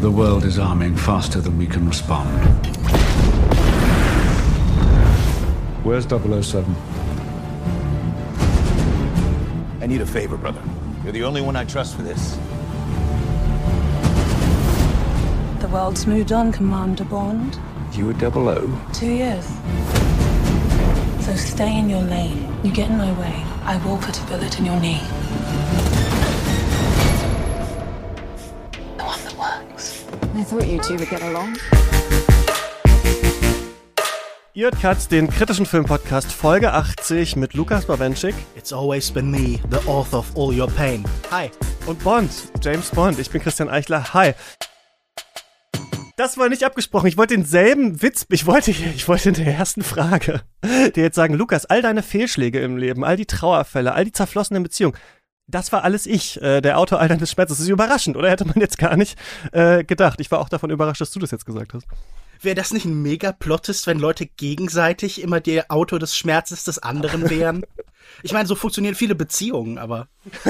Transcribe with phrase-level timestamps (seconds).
[0.00, 2.26] The world is arming faster than we can respond.
[5.84, 6.74] Where's 007?
[9.82, 10.62] I need a favor, brother.
[11.04, 12.38] You're the only one I trust for this.
[15.60, 17.60] The world's moved on, Commander Bond.
[17.92, 18.80] You were double O?
[18.94, 19.46] Two years.
[21.26, 22.50] So stay in your lane.
[22.64, 25.89] You get in my way, I will put a bullet in your knee.
[30.40, 31.58] I thought you two would get along.
[34.54, 39.60] Ihr hört Katz, den kritischen Filmpodcast Folge 80 mit Lukas Bawenschik It's always been me,
[39.70, 41.04] the author of all your pain.
[41.30, 41.50] Hi.
[41.84, 42.30] und Bond,
[42.62, 43.18] James Bond.
[43.18, 44.14] Ich bin Christian Eichler.
[44.14, 44.32] Hi.
[46.16, 47.08] Das war nicht abgesprochen.
[47.08, 51.34] Ich wollte denselben Witz, ich wollte, ich wollte in der ersten Frage dir jetzt sagen,
[51.34, 54.96] Lukas, all deine Fehlschläge im Leben, all die Trauerfälle, all die zerflossenen Beziehungen,
[55.50, 57.58] das war alles ich, äh, der Autor all deines Schmerzes.
[57.58, 59.18] Das ist überraschend, oder hätte man jetzt gar nicht
[59.52, 60.20] äh, gedacht.
[60.20, 61.86] Ich war auch davon überrascht, dass du das jetzt gesagt hast.
[62.42, 66.78] Wäre das nicht ein Mega-Plot ist, wenn Leute gegenseitig immer der Autor des Schmerzes des
[66.78, 67.64] anderen wären?
[68.22, 70.08] Ich meine, so funktionieren viele Beziehungen, aber.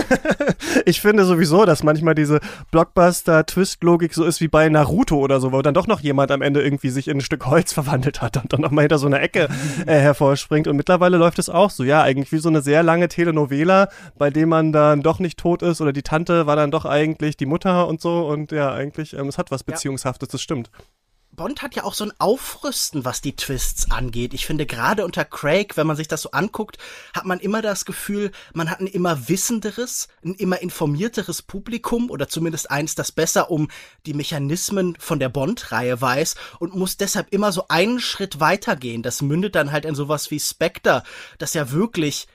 [0.87, 2.41] Ich finde sowieso, dass manchmal diese
[2.71, 6.63] Blockbuster-Twist-Logik so ist wie bei Naruto oder so, wo dann doch noch jemand am Ende
[6.63, 9.21] irgendwie sich in ein Stück Holz verwandelt hat und dann noch mal hinter so einer
[9.21, 9.49] Ecke
[9.87, 10.69] äh, hervorspringt.
[10.69, 14.31] Und mittlerweile läuft es auch so, ja, eigentlich wie so eine sehr lange Telenovela, bei
[14.31, 17.47] dem man dann doch nicht tot ist oder die Tante war dann doch eigentlich die
[17.47, 20.71] Mutter und so und ja, eigentlich, ähm, es hat was Beziehungshaftes, das stimmt.
[21.33, 24.35] Bond hat ja auch so ein Aufrüsten, was die Twists angeht.
[24.35, 26.77] Ich finde, gerade unter Craig, wenn man sich das so anguckt,
[27.15, 32.29] hat man immer das Gefühl, man hat ein immer wissenderes, ein immer informierteres Publikum oder
[32.29, 33.71] zumindest eins, das besser um
[34.07, 39.03] die Mechanismen von der Bond-Reihe weiß und muss deshalb immer so einen Schritt weitergehen.
[39.03, 41.05] Das mündet dann halt in sowas wie Spectre,
[41.39, 42.27] das ja wirklich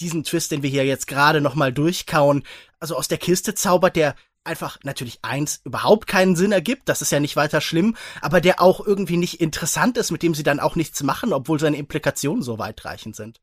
[0.00, 2.44] diesen Twist, den wir hier jetzt gerade nochmal durchkauen,
[2.80, 4.14] also aus der Kiste zaubert, der
[4.48, 8.60] einfach natürlich eins überhaupt keinen Sinn ergibt, das ist ja nicht weiter schlimm, aber der
[8.60, 12.42] auch irgendwie nicht interessant ist, mit dem sie dann auch nichts machen, obwohl seine Implikationen
[12.42, 13.40] so weitreichend sind.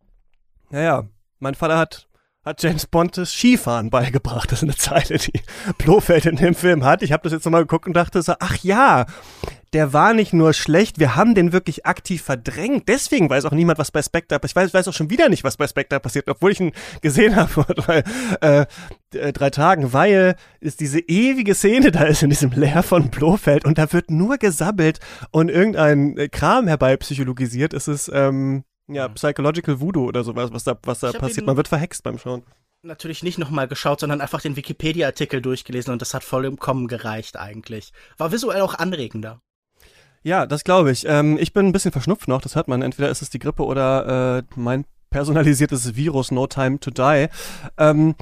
[0.71, 1.07] Ja, ja,
[1.39, 2.07] mein Vater hat
[2.45, 4.51] hat James Bond das Skifahren beigebracht.
[4.51, 5.41] Das ist eine Zeile, die
[5.78, 7.01] Blofeld in dem Film hat.
[7.01, 9.07] Ich habe das jetzt nochmal geguckt und dachte so, ach ja,
[9.73, 12.88] der war nicht nur schlecht, wir haben den wirklich aktiv verdrängt.
[12.88, 14.51] Deswegen weiß auch niemand, was bei Spectre passiert.
[14.51, 17.35] Ich weiß, weiß auch schon wieder nicht, was bei Spectre passiert, obwohl ich ihn gesehen
[17.35, 18.03] habe vor drei,
[18.41, 18.66] äh,
[19.13, 23.66] äh, drei Tagen, weil es diese ewige Szene da ist in diesem Leer von Blofeld
[23.66, 25.00] und da wird nur gesabbelt
[25.31, 27.73] und irgendein äh, Kram herbeipsychologisiert.
[27.73, 31.46] Es ist, ähm, ja, Psychological Voodoo oder sowas, was da, was da Ich passiert.
[31.46, 32.44] Man wird verhext beim Schauen.
[32.84, 37.94] Natürlich nicht nochmal geschaut, sondern einfach den Wikipedia-Artikel durchgelesen und das hat vollkommen gereicht eigentlich.
[38.18, 39.41] War visuell auch anregender.
[40.22, 41.06] Ja, das glaube ich.
[41.07, 42.81] Ähm, ich bin ein bisschen verschnupft noch, das hört man.
[42.81, 47.28] Entweder ist es die Grippe oder äh, mein personalisiertes Virus No Time to Die.
[47.78, 48.16] Ähm,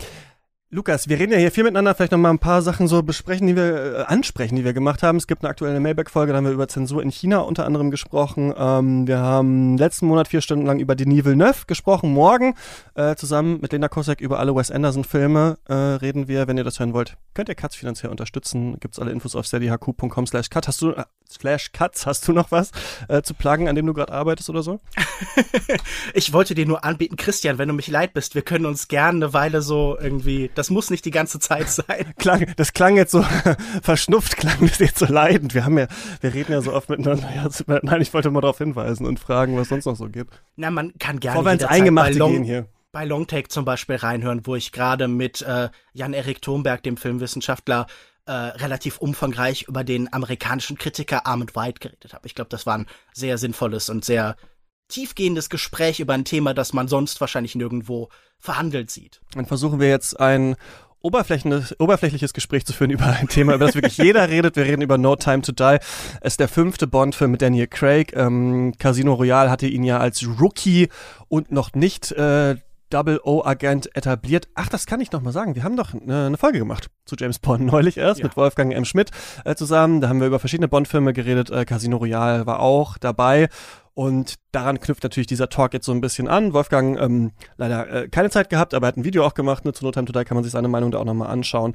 [0.74, 3.46] Lukas, wir reden ja hier viel miteinander, vielleicht noch mal ein paar Sachen so besprechen,
[3.46, 5.20] die wir äh, ansprechen, die wir gemacht haben.
[5.20, 8.52] Es gibt eine aktuelle Mailback-Folge, da haben wir über Zensur in China unter anderem gesprochen.
[8.58, 12.12] Ähm, wir haben letzten Monat vier Stunden lang über Denis Villeneuve gesprochen.
[12.12, 12.56] Morgen
[12.96, 16.48] äh, zusammen mit Lena Kosek über alle Wes Anderson-Filme äh, reden wir.
[16.48, 18.80] Wenn ihr das hören wollt, könnt ihr Katz finanziell unterstützen.
[18.80, 20.68] Gibt's alle Infos auf steadyhq.com slash cut.
[20.68, 22.72] Hast du, äh, slash cuts, hast du noch was
[23.10, 24.80] äh, zu plagen, an dem du gerade arbeitest oder so?
[26.14, 29.26] Ich wollte dir nur anbieten, Christian, wenn du mich leid bist, wir können uns gerne
[29.26, 32.14] eine Weile so irgendwie, das muss nicht die ganze Zeit sein.
[32.18, 33.22] Klang, das klang jetzt so
[33.84, 35.54] verschnupft, klang das jetzt so leidend.
[35.54, 35.88] Wir haben ja,
[36.22, 37.28] wir reden ja so oft miteinander.
[37.82, 40.42] Nein, ich wollte mal darauf hinweisen und fragen, was sonst noch so gibt.
[40.56, 42.68] Na, man kann gerne ins jederzeit Eingemachte bei gehen hier.
[42.94, 47.88] bei Longtake zum Beispiel reinhören, wo ich gerade mit äh, Jan-Erik Thomberg, dem Filmwissenschaftler,
[48.26, 52.26] äh, relativ umfangreich über den amerikanischen Kritiker Armand White geredet habe.
[52.26, 54.38] Ich glaube, das war ein sehr sinnvolles und sehr
[54.94, 58.10] tiefgehendes Gespräch über ein Thema, das man sonst wahrscheinlich nirgendwo
[58.40, 59.22] verhandelt sieht.
[59.34, 60.56] Dann versuchen wir jetzt ein
[61.02, 64.56] oberflächliches, oberflächliches Gespräch zu führen über ein Thema, über das wirklich jeder redet.
[64.56, 65.78] Wir reden über No Time to Die.
[66.22, 68.14] Es ist der fünfte Bond-Film mit Daniel Craig.
[68.16, 70.90] Ähm, Casino Royale hatte ihn ja als Rookie
[71.28, 72.56] und noch nicht äh,
[72.94, 74.48] Double O-Agent etabliert.
[74.54, 75.56] Ach, das kann ich noch mal sagen.
[75.56, 78.26] Wir haben doch eine, eine Folge gemacht zu James Bond neulich erst Ja.
[78.28, 78.86] mit Wolfgang M.
[78.86, 79.10] Schmidt
[79.46, 80.00] äh, zusammen.
[80.00, 81.50] Da haben wir über verschiedene Bond-Filme geredet.
[81.50, 83.50] Äh, Casino Royale war auch dabei.
[83.96, 86.54] Und daran knüpft natürlich dieser Talk jetzt so ein bisschen an.
[86.54, 89.66] Wolfgang ähm, leider äh, keine Zeit gehabt, aber er hat ein Video auch gemacht.
[89.66, 89.74] Ne?
[89.74, 91.74] Zu No Time to Die kann man sich seine Meinung da auch nochmal anschauen.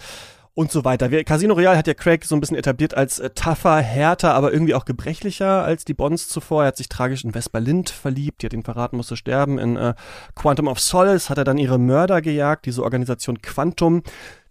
[0.59, 1.13] Und so weiter.
[1.13, 4.53] Wir, Casino Royale hat ja Craig so ein bisschen etabliert als äh, tougher, härter, aber
[4.53, 6.65] irgendwie auch gebrechlicher als die Bonds zuvor.
[6.65, 9.61] Er hat sich tragisch in Vespa Lind verliebt, die hat ihn verraten, musste sterben.
[9.61, 9.95] In äh,
[10.35, 14.03] Quantum of Solace hat er dann ihre Mörder gejagt, diese Organisation Quantum,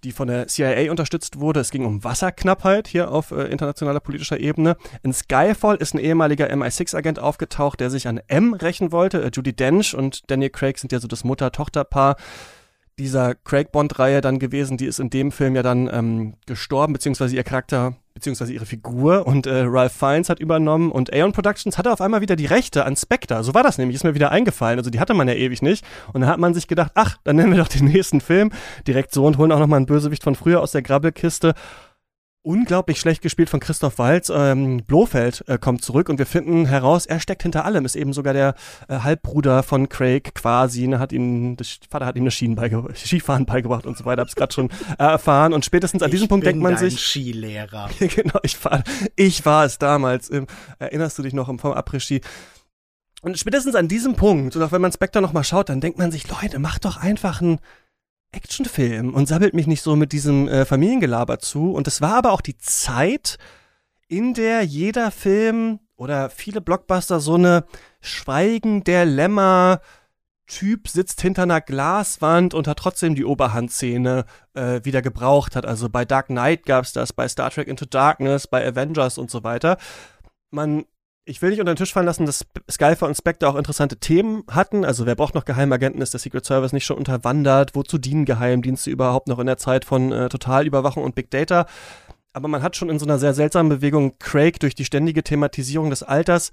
[0.05, 1.59] die von der CIA unterstützt wurde.
[1.59, 4.77] Es ging um Wasserknappheit hier auf äh, internationaler politischer Ebene.
[5.03, 9.21] In Skyfall ist ein ehemaliger MI6-Agent aufgetaucht, der sich an M rächen wollte.
[9.23, 12.15] Äh, Judy Dench und Daniel Craig sind ja so das Mutter-Tochter-Paar
[12.99, 14.77] dieser Craig Bond-Reihe dann gewesen.
[14.77, 19.27] Die ist in dem Film ja dann ähm, gestorben, beziehungsweise ihr Charakter beziehungsweise ihre Figur
[19.27, 22.83] und äh, Ralph Fiennes hat übernommen und Aeon Productions hatte auf einmal wieder die Rechte
[22.83, 23.43] an Spectre.
[23.43, 24.79] So war das nämlich, ist mir wieder eingefallen.
[24.79, 25.85] Also die hatte man ja ewig nicht.
[26.13, 28.51] Und dann hat man sich gedacht, ach, dann nennen wir doch den nächsten Film
[28.87, 31.53] direkt so und holen auch nochmal einen Bösewicht von früher aus der Grabbelkiste
[32.47, 34.31] unglaublich schlecht gespielt von Christoph Waltz.
[34.33, 38.13] Ähm, Blofeld äh, kommt zurück und wir finden heraus, er steckt hinter allem, ist eben
[38.13, 38.55] sogar der
[38.87, 42.97] äh, Halbbruder von Craig quasi, ne, hat ihn, das Vater hat ihm das Schienen beigebracht,
[42.97, 46.29] Skifahren beigebracht und so weiter, hab's gerade schon äh, erfahren und spätestens an diesem ich
[46.29, 47.89] Punkt bin denkt man sich, Skilehrer.
[47.99, 48.83] genau, ich war,
[49.17, 50.47] ich war es damals, im,
[50.79, 52.21] erinnerst du dich noch im vom Après-Ski?
[53.21, 55.97] Und spätestens an diesem Punkt, und auch wenn man Spectre noch mal schaut, dann denkt
[55.97, 57.59] man sich, Leute, macht doch einfach ein
[58.31, 61.71] Actionfilm und sabbelt mich nicht so mit diesem äh, Familiengelaber zu.
[61.71, 63.37] Und es war aber auch die Zeit,
[64.07, 67.65] in der jeder Film oder viele Blockbuster so eine
[68.01, 69.81] Schweigen der Lämmer
[70.47, 75.65] Typ sitzt hinter einer Glaswand und hat trotzdem die Oberhandszene äh, wieder gebraucht hat.
[75.65, 79.43] Also bei Dark Knight gab's das, bei Star Trek Into Darkness, bei Avengers und so
[79.43, 79.77] weiter.
[80.49, 80.85] Man
[81.27, 84.43] ich will nicht unter den Tisch fallen lassen, dass Skyfer und Spectre auch interessante Themen
[84.49, 84.85] hatten.
[84.85, 86.01] Also wer braucht noch Geheimagenten?
[86.01, 87.75] Ist der Secret Service nicht schon unterwandert?
[87.75, 91.67] Wozu dienen Geheimdienste überhaupt noch in der Zeit von äh, Totalüberwachung und Big Data?
[92.33, 95.89] Aber man hat schon in so einer sehr seltsamen Bewegung Craig durch die ständige Thematisierung
[95.89, 96.51] des Alters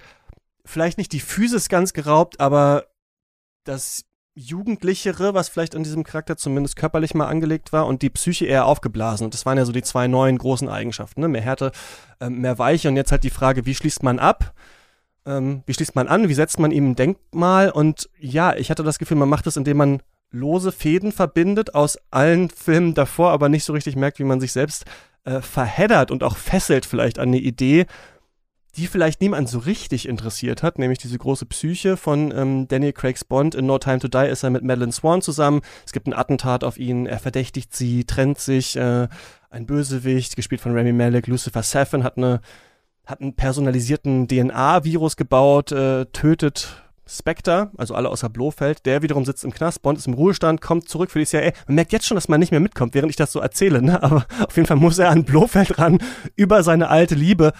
[0.65, 2.87] vielleicht nicht die Physis ganz geraubt, aber
[3.65, 8.46] das Jugendlichere, was vielleicht an diesem Charakter zumindest körperlich mal angelegt war, und die Psyche
[8.46, 9.25] eher aufgeblasen.
[9.25, 11.28] Und das waren ja so die zwei neuen großen Eigenschaften, ne?
[11.28, 11.70] Mehr Härte,
[12.20, 12.88] ähm, mehr Weiche.
[12.88, 14.52] Und jetzt halt die Frage, wie schließt man ab?
[15.25, 16.28] Ähm, wie schließt man an?
[16.28, 17.70] Wie setzt man ihm ein Denkmal?
[17.70, 21.96] Und ja, ich hatte das Gefühl, man macht es, indem man lose Fäden verbindet aus
[22.10, 24.84] allen Filmen davor, aber nicht so richtig merkt, wie man sich selbst
[25.25, 27.86] äh, verheddert und auch fesselt vielleicht an eine Idee,
[28.76, 33.25] die vielleicht niemand so richtig interessiert hat, nämlich diese große Psyche von ähm, Daniel Craig's
[33.25, 33.55] Bond.
[33.55, 35.61] In No Time to Die ist er mit Madeline Swan zusammen.
[35.87, 38.76] Es gibt ein Attentat auf ihn, er verdächtigt sie, trennt sich.
[38.76, 39.09] Äh,
[39.50, 42.41] ein Bösewicht, gespielt von Rami Malek, Lucifer Safin, hat eine
[43.06, 49.44] hat einen personalisierten DNA-Virus gebaut, äh, tötet Spectre, also alle außer Blofeld, der wiederum sitzt
[49.44, 51.53] im Knast, Bond ist im Ruhestand, kommt zurück für die CIA.
[51.67, 54.03] Man merkt jetzt schon, dass man nicht mehr mitkommt, während ich das so erzähle, ne?
[54.03, 55.99] Aber auf jeden Fall muss er an Blofeld ran
[56.35, 57.53] über seine alte Liebe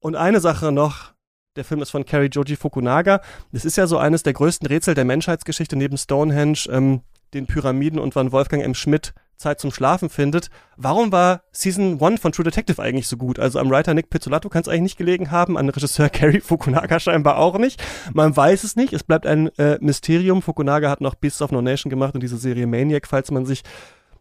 [0.00, 1.12] und eine Sache noch,
[1.56, 3.20] der Film ist von Kerry Joji Fukunaga.
[3.52, 7.02] Das ist ja so eines der größten Rätsel der Menschheitsgeschichte neben Stonehenge, ähm,
[7.34, 8.74] den Pyramiden und wann Wolfgang M.
[8.74, 10.50] Schmidt Zeit zum Schlafen findet.
[10.76, 13.38] Warum war Season 1 von True Detective eigentlich so gut?
[13.38, 16.98] Also am Writer Nick Pizzolatto kann es eigentlich nicht gelegen haben, an Regisseur Kerry Fukunaga
[17.00, 17.82] scheinbar auch nicht.
[18.12, 20.42] Man weiß es nicht, es bleibt ein äh, Mysterium.
[20.42, 23.62] Fukunaga hat noch Beasts of No Nation gemacht und diese Serie Maniac, falls man sich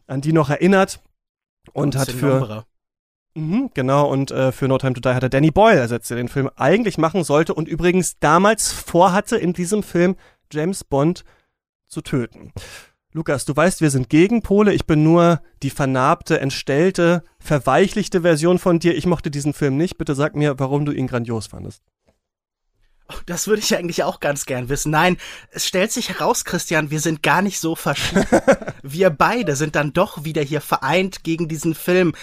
[0.05, 1.01] an die noch erinnert.
[1.73, 2.65] Und, und hat für...
[3.37, 6.17] Mhm, genau, und äh, für No Time to Die hat er Danny Boyle ersetzt, der
[6.17, 10.15] den Film eigentlich machen sollte und übrigens damals vorhatte, in diesem Film
[10.51, 11.23] James Bond
[11.87, 12.51] zu töten.
[13.13, 14.73] Lukas, du weißt, wir sind Gegenpole.
[14.73, 18.97] Ich bin nur die vernarbte, entstellte, verweichlichte Version von dir.
[18.97, 19.99] Ich mochte diesen Film nicht.
[19.99, 21.83] Bitte sag mir, warum du ihn grandios fandest.
[23.27, 24.89] Das würde ich eigentlich auch ganz gern wissen.
[24.89, 25.17] Nein,
[25.51, 28.25] es stellt sich heraus, Christian, wir sind gar nicht so verschieden.
[28.81, 32.13] wir beide sind dann doch wieder hier vereint gegen diesen Film.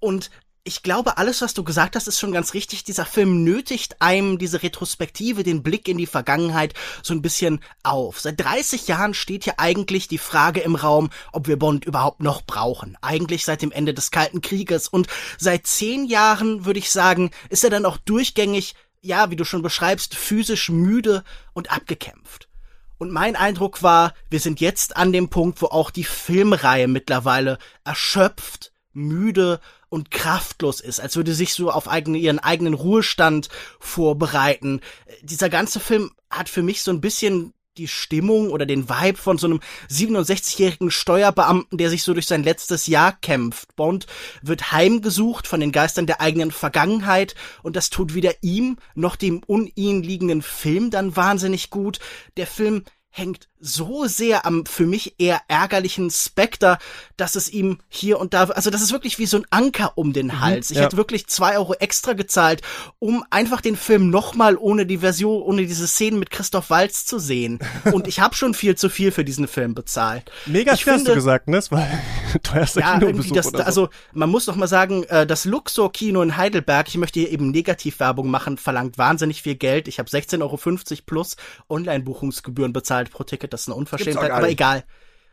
[0.00, 0.30] Und
[0.66, 2.84] ich glaube, alles, was du gesagt hast, ist schon ganz richtig.
[2.84, 6.72] Dieser Film nötigt einem diese Retrospektive, den Blick in die Vergangenheit
[7.02, 8.18] so ein bisschen auf.
[8.18, 12.40] Seit 30 Jahren steht hier eigentlich die Frage im Raum, ob wir Bond überhaupt noch
[12.40, 12.96] brauchen.
[13.02, 14.88] Eigentlich seit dem Ende des Kalten Krieges.
[14.88, 15.06] Und
[15.38, 19.60] seit zehn Jahren, würde ich sagen, ist er dann auch durchgängig, ja, wie du schon
[19.60, 22.48] beschreibst, physisch müde und abgekämpft.
[22.96, 27.58] Und mein Eindruck war, wir sind jetzt an dem Punkt, wo auch die Filmreihe mittlerweile
[27.84, 29.60] erschöpft, müde
[29.94, 33.48] und kraftlos ist, als würde sich so auf eigene, ihren eigenen Ruhestand
[33.78, 34.80] vorbereiten.
[35.22, 39.38] Dieser ganze Film hat für mich so ein bisschen die Stimmung oder den Vibe von
[39.38, 43.74] so einem 67-jährigen Steuerbeamten, der sich so durch sein letztes Jahr kämpft.
[43.76, 44.06] Bond
[44.42, 49.42] wird heimgesucht von den Geistern der eigenen Vergangenheit und das tut weder ihm noch dem
[49.46, 52.00] un ihn liegenden Film dann wahnsinnig gut.
[52.36, 56.78] Der Film hängt so sehr am für mich eher ärgerlichen Spectre,
[57.16, 60.12] dass es ihm hier und da, also das ist wirklich wie so ein Anker um
[60.12, 60.70] den mhm, Hals.
[60.70, 60.84] Ich ja.
[60.84, 62.60] hätte wirklich zwei Euro extra gezahlt,
[62.98, 67.18] um einfach den Film nochmal ohne die Version, ohne diese Szenen mit Christoph Waltz zu
[67.18, 67.58] sehen.
[67.90, 70.30] Und ich habe schon viel zu viel für diesen Film bezahlt.
[70.44, 71.56] Mega ich hast du gesagt, ne?
[71.56, 71.86] Das war
[72.42, 73.64] teuerster ja, Kinobesuch das, oder so.
[73.64, 77.30] Also man muss doch mal sagen, äh, das Luxor Kino in Heidelberg, ich möchte hier
[77.30, 79.88] eben Negativwerbung machen, verlangt wahnsinnig viel Geld.
[79.88, 80.58] Ich habe 16,50 Euro
[81.06, 81.36] plus
[81.70, 84.84] Online-Buchungsgebühren bezahlt pro Ticket das ist eine Unverschämtheit, aber egal.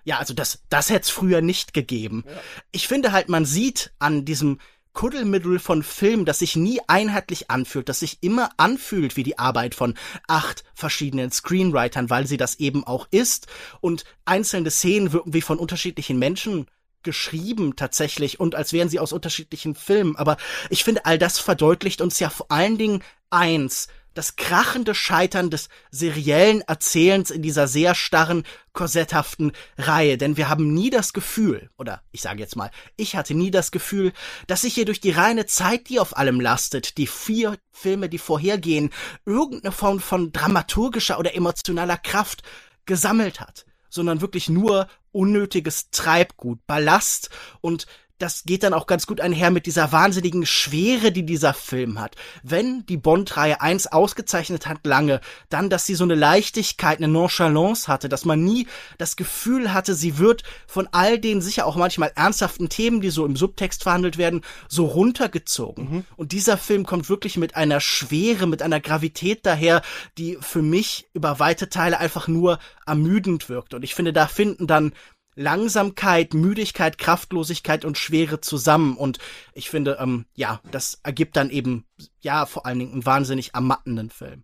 [0.03, 2.23] Ja, also das, das hätte es früher nicht gegeben.
[2.25, 2.33] Ja.
[2.71, 4.59] Ich finde halt, man sieht an diesem
[4.93, 9.73] Kuddelmittel von Film, das sich nie einheitlich anfühlt, das sich immer anfühlt wie die Arbeit
[9.73, 9.95] von
[10.27, 13.47] acht verschiedenen Screenwritern, weil sie das eben auch ist
[13.79, 16.67] und einzelne Szenen wirken wie von unterschiedlichen Menschen
[17.03, 20.15] geschrieben tatsächlich und als wären sie aus unterschiedlichen Filmen.
[20.17, 20.37] Aber
[20.69, 25.69] ich finde, all das verdeutlicht uns ja vor allen Dingen eins, das krachende Scheitern des
[25.89, 30.17] seriellen Erzählens in dieser sehr starren, korsetthaften Reihe.
[30.17, 33.71] Denn wir haben nie das Gefühl, oder ich sage jetzt mal, ich hatte nie das
[33.71, 34.13] Gefühl,
[34.47, 38.17] dass sich hier durch die reine Zeit, die auf allem lastet, die vier Filme, die
[38.17, 38.91] vorhergehen,
[39.25, 42.43] irgendeine Form von dramaturgischer oder emotionaler Kraft
[42.85, 47.85] gesammelt hat sondern wirklich nur unnötiges Treibgut, Ballast und
[48.21, 52.15] das geht dann auch ganz gut einher mit dieser wahnsinnigen Schwere, die dieser Film hat.
[52.43, 57.87] Wenn die Bond-Reihe eins ausgezeichnet hat lange, dann, dass sie so eine Leichtigkeit, eine Nonchalance
[57.87, 62.11] hatte, dass man nie das Gefühl hatte, sie wird von all den sicher auch manchmal
[62.15, 65.91] ernsthaften Themen, die so im Subtext verhandelt werden, so runtergezogen.
[65.91, 66.05] Mhm.
[66.15, 69.81] Und dieser Film kommt wirklich mit einer Schwere, mit einer Gravität daher,
[70.17, 73.73] die für mich über weite Teile einfach nur ermüdend wirkt.
[73.73, 74.93] Und ich finde, da finden dann
[75.35, 78.97] Langsamkeit, Müdigkeit, Kraftlosigkeit und Schwere zusammen.
[78.97, 79.19] Und
[79.53, 81.85] ich finde, ähm, ja, das ergibt dann eben,
[82.21, 84.43] ja, vor allen Dingen einen wahnsinnig ermattenden Film.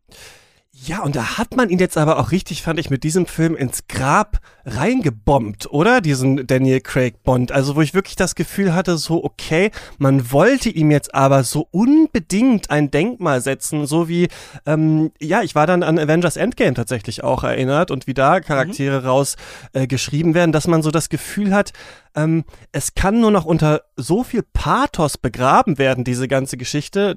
[0.85, 3.55] Ja, und da hat man ihn jetzt aber auch richtig, fand ich, mit diesem Film
[3.55, 6.01] ins Grab reingebombt, oder?
[6.01, 7.51] Diesen Daniel Craig Bond.
[7.51, 11.67] Also, wo ich wirklich das Gefühl hatte, so, okay, man wollte ihm jetzt aber so
[11.71, 14.27] unbedingt ein Denkmal setzen, so wie,
[14.67, 19.01] ähm, ja, ich war dann an Avengers Endgame tatsächlich auch erinnert und wie da Charaktere
[19.01, 19.07] mhm.
[19.07, 19.35] raus
[19.73, 21.73] äh, geschrieben werden, dass man so das Gefühl hat,
[22.17, 27.15] ähm, es kann nur noch unter so viel Pathos begraben werden, diese ganze Geschichte.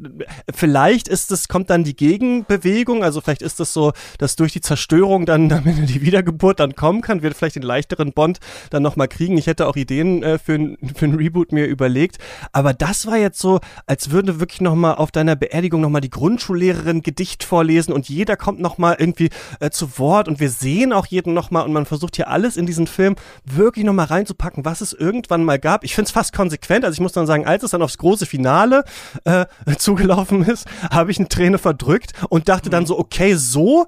[0.55, 4.61] Vielleicht ist es, kommt dann die Gegenbewegung, also vielleicht ist es so, dass durch die
[4.61, 5.49] Zerstörung dann,
[5.89, 9.39] die Wiedergeburt dann kommen kann, wird vielleicht den leichteren Bond dann nochmal kriegen.
[9.39, 12.19] Ich hätte auch Ideen äh, für, ein, für ein Reboot mir überlegt.
[12.53, 17.03] Aber das war jetzt so, als würde wirklich nochmal auf deiner Beerdigung nochmal die Grundschullehrerin
[17.03, 19.31] Gedicht vorlesen und jeder kommt nochmal irgendwie
[19.61, 22.67] äh, zu Wort und wir sehen auch jeden nochmal und man versucht hier alles in
[22.67, 25.85] diesen Film wirklich nochmal reinzupacken, was es irgendwann mal gab.
[25.85, 26.85] Ich finde es fast konsequent.
[26.85, 28.85] Also ich muss dann sagen, als es dann aufs große Finale
[29.25, 29.47] äh,
[29.79, 33.87] zugelaufen ist, habe ich eine Träne verdrückt und dachte dann so, okay, so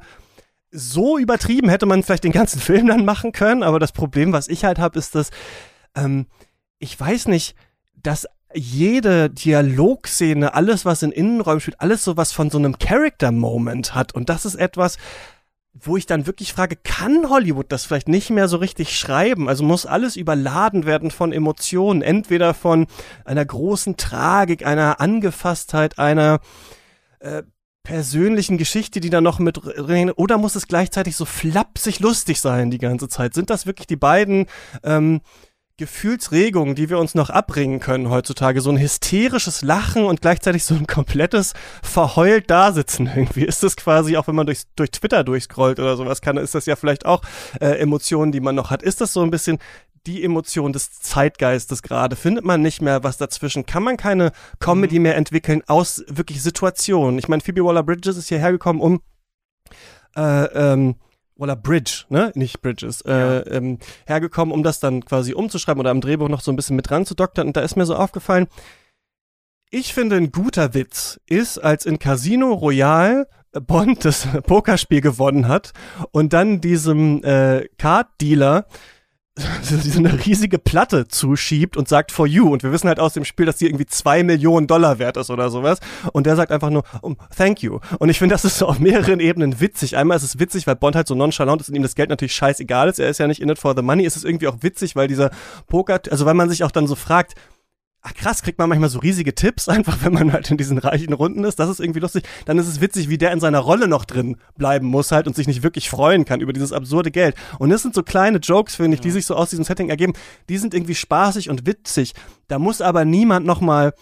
[0.75, 4.49] so übertrieben hätte man vielleicht den ganzen Film dann machen können, aber das Problem, was
[4.49, 5.31] ich halt habe, ist, dass
[5.95, 6.27] ähm,
[6.79, 7.55] ich weiß nicht,
[7.95, 14.15] dass jede Dialogszene, alles, was in Innenräumen spielt, alles sowas von so einem Character-Moment hat.
[14.15, 14.99] Und das ist etwas,
[15.75, 19.49] wo ich dann wirklich frage, kann Hollywood das vielleicht nicht mehr so richtig schreiben?
[19.49, 22.87] Also muss alles überladen werden von Emotionen, entweder von
[23.25, 26.41] einer großen Tragik, einer Angefasstheit, einer
[27.21, 27.43] äh,
[27.83, 29.59] persönlichen Geschichte, die da noch mit
[30.17, 33.35] oder muss es gleichzeitig so flapsig lustig sein die ganze Zeit?
[33.35, 34.47] Sind das wirklich die beiden
[34.85, 35.21] ähm,
[35.77, 38.61] Gefühlsregungen, die wir uns noch abbringen können heutzutage?
[38.61, 43.45] So ein hysterisches Lachen und gleichzeitig so ein komplettes verheult Dasitzen irgendwie.
[43.45, 46.67] Ist das quasi, auch wenn man durch, durch Twitter durchscrollt oder sowas kann, ist das
[46.67, 47.23] ja vielleicht auch
[47.61, 48.83] äh, Emotionen, die man noch hat.
[48.83, 49.59] Ist das so ein bisschen
[50.07, 52.17] die Emotion des Zeitgeistes gerade?
[52.17, 53.67] Findet man nicht mehr was dazwischen?
[53.67, 55.03] Kann man keine Comedy mhm.
[55.03, 57.19] mehr entwickeln aus wirklich Situationen?
[57.19, 59.01] Ich meine, Phoebe Waller-Bridges ist hierher gekommen, um
[60.17, 60.97] äh, ähm,
[61.43, 63.47] Waller Bridge, ne, nicht Bridges, äh, ja.
[63.49, 66.89] ähm, hergekommen, um das dann quasi umzuschreiben oder am Drehbuch noch so ein bisschen mit
[66.89, 67.49] dran zu doktern.
[67.49, 68.47] Und da ist mir so aufgefallen,
[69.71, 73.27] ich finde, ein guter Witz ist, als in Casino Royale
[73.61, 75.73] Bond das Pokerspiel gewonnen hat
[76.11, 78.67] und dann diesem äh, Card-Dealer
[79.63, 82.53] so eine riesige Platte zuschiebt und sagt for you.
[82.53, 85.31] Und wir wissen halt aus dem Spiel, dass die irgendwie zwei Millionen Dollar wert ist
[85.31, 85.79] oder sowas.
[86.13, 87.79] Und der sagt einfach nur, um, thank you.
[87.99, 89.97] Und ich finde, das ist so auf mehreren Ebenen witzig.
[89.97, 92.35] Einmal ist es witzig, weil Bond halt so nonchalant ist und ihm das Geld natürlich
[92.35, 92.99] scheißegal ist.
[92.99, 94.05] Er ist ja nicht in it for the money.
[94.05, 95.31] Es ist irgendwie auch witzig, weil dieser
[95.67, 97.35] Poker, also weil man sich auch dann so fragt,
[98.03, 101.13] ach krass, kriegt man manchmal so riesige Tipps, einfach wenn man halt in diesen reichen
[101.13, 101.59] Runden ist.
[101.59, 102.25] Das ist irgendwie lustig.
[102.45, 105.37] Dann ist es witzig, wie der in seiner Rolle noch drin bleiben muss halt und
[105.37, 107.37] sich nicht wirklich freuen kann über dieses absurde Geld.
[107.59, 110.13] Und das sind so kleine Jokes, finde ich, die sich so aus diesem Setting ergeben.
[110.49, 112.15] Die sind irgendwie spaßig und witzig.
[112.49, 113.95] Da muss aber niemand nochmal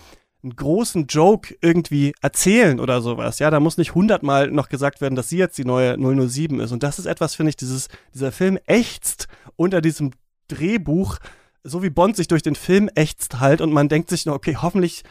[0.43, 3.39] einen großen Joke irgendwie erzählen oder sowas.
[3.41, 6.73] Ja, da muss nicht hundertmal noch gesagt werden, dass sie jetzt die neue 007 ist.
[6.73, 10.13] Und das ist etwas, finde ich, dieses, dieser Film ächzt unter diesem
[10.49, 11.19] Drehbuch
[11.63, 14.57] so wie Bond sich durch den Film ächzt halt und man denkt sich nur, okay,
[14.61, 15.03] hoffentlich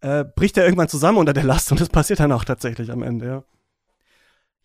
[0.00, 3.02] äh, bricht er irgendwann zusammen unter der Last und das passiert dann auch tatsächlich am
[3.02, 3.44] Ende, ja.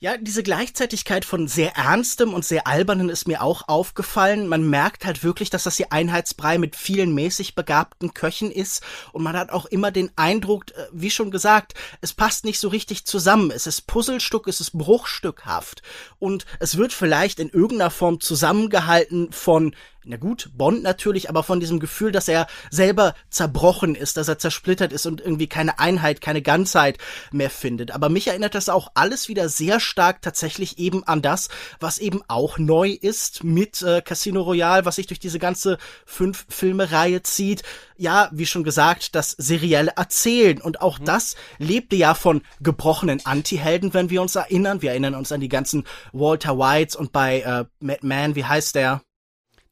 [0.04, 4.50] Ja, diese Gleichzeitigkeit von sehr ernstem und sehr albernen ist mir auch aufgefallen.
[4.50, 9.24] Man merkt halt wirklich, dass das hier Einheitsbrei mit vielen mäßig begabten Köchen ist und
[9.24, 13.06] man hat auch immer den Eindruck, äh, wie schon gesagt, es passt nicht so richtig
[13.06, 13.50] zusammen.
[13.50, 15.84] Es ist Puzzlestück, es ist bruchstückhaft
[16.20, 19.74] und es wird vielleicht in irgendeiner Form zusammengehalten von
[20.06, 24.38] na gut, Bond natürlich, aber von diesem Gefühl, dass er selber zerbrochen ist, dass er
[24.38, 26.98] zersplittert ist und irgendwie keine Einheit, keine Ganzheit
[27.32, 27.92] mehr findet.
[27.92, 32.22] Aber mich erinnert das auch alles wieder sehr stark tatsächlich eben an das, was eben
[32.28, 37.64] auch neu ist mit äh, Casino Royale, was sich durch diese ganze fünf Filme-Reihe zieht.
[37.98, 40.62] Ja, wie schon gesagt, das serielle Erzählen.
[40.62, 41.06] Und auch mhm.
[41.06, 44.82] das lebte ja von gebrochenen Anti-Helden, wenn wir uns erinnern.
[44.82, 48.76] Wir erinnern uns an die ganzen Walter Whites und bei äh, Mad Man, wie heißt
[48.76, 49.02] der?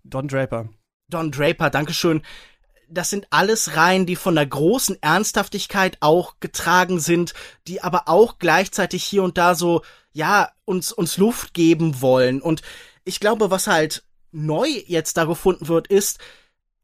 [0.03, 0.70] Don Draper.
[1.10, 2.22] Don Draper, Dankeschön.
[2.89, 7.34] Das sind alles Reihen, die von der großen Ernsthaftigkeit auch getragen sind,
[7.67, 9.81] die aber auch gleichzeitig hier und da so,
[10.12, 12.41] ja, uns, uns Luft geben wollen.
[12.41, 12.62] Und
[13.05, 16.20] ich glaube, was halt neu jetzt da gefunden wird, ist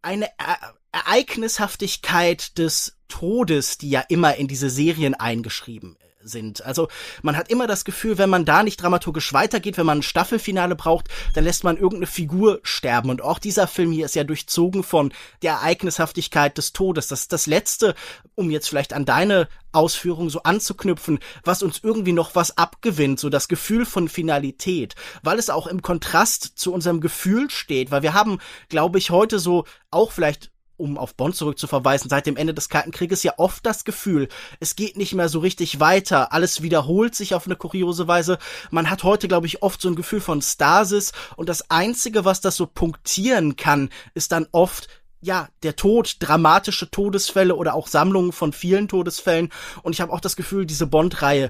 [0.01, 0.55] eine e
[0.93, 5.97] Ereignishaftigkeit des Todes, die ja immer in diese Serien eingeschrieben
[6.27, 6.65] sind.
[6.65, 6.87] Also
[7.21, 10.75] man hat immer das Gefühl, wenn man da nicht dramaturgisch weitergeht, wenn man ein Staffelfinale
[10.75, 13.09] braucht, dann lässt man irgendeine Figur sterben.
[13.09, 17.07] Und auch dieser Film hier ist ja durchzogen von der Ereignishaftigkeit des Todes.
[17.07, 17.95] Das ist das Letzte,
[18.35, 23.29] um jetzt vielleicht an deine Ausführung so anzuknüpfen, was uns irgendwie noch was abgewinnt, so
[23.29, 28.13] das Gefühl von Finalität, weil es auch im Kontrast zu unserem Gefühl steht, weil wir
[28.13, 32.69] haben, glaube ich, heute so auch vielleicht um auf Bond zurückzuverweisen, seit dem Ende des
[32.69, 34.29] Kalten Krieges ja oft das Gefühl,
[34.59, 38.37] es geht nicht mehr so richtig weiter, alles wiederholt sich auf eine kuriose Weise.
[38.71, 42.41] Man hat heute, glaube ich, oft so ein Gefühl von Stasis und das Einzige, was
[42.41, 44.87] das so punktieren kann, ist dann oft
[45.19, 49.49] ja, der Tod, dramatische Todesfälle oder auch Sammlungen von vielen Todesfällen.
[49.81, 51.49] Und ich habe auch das Gefühl, diese Bond-Reihe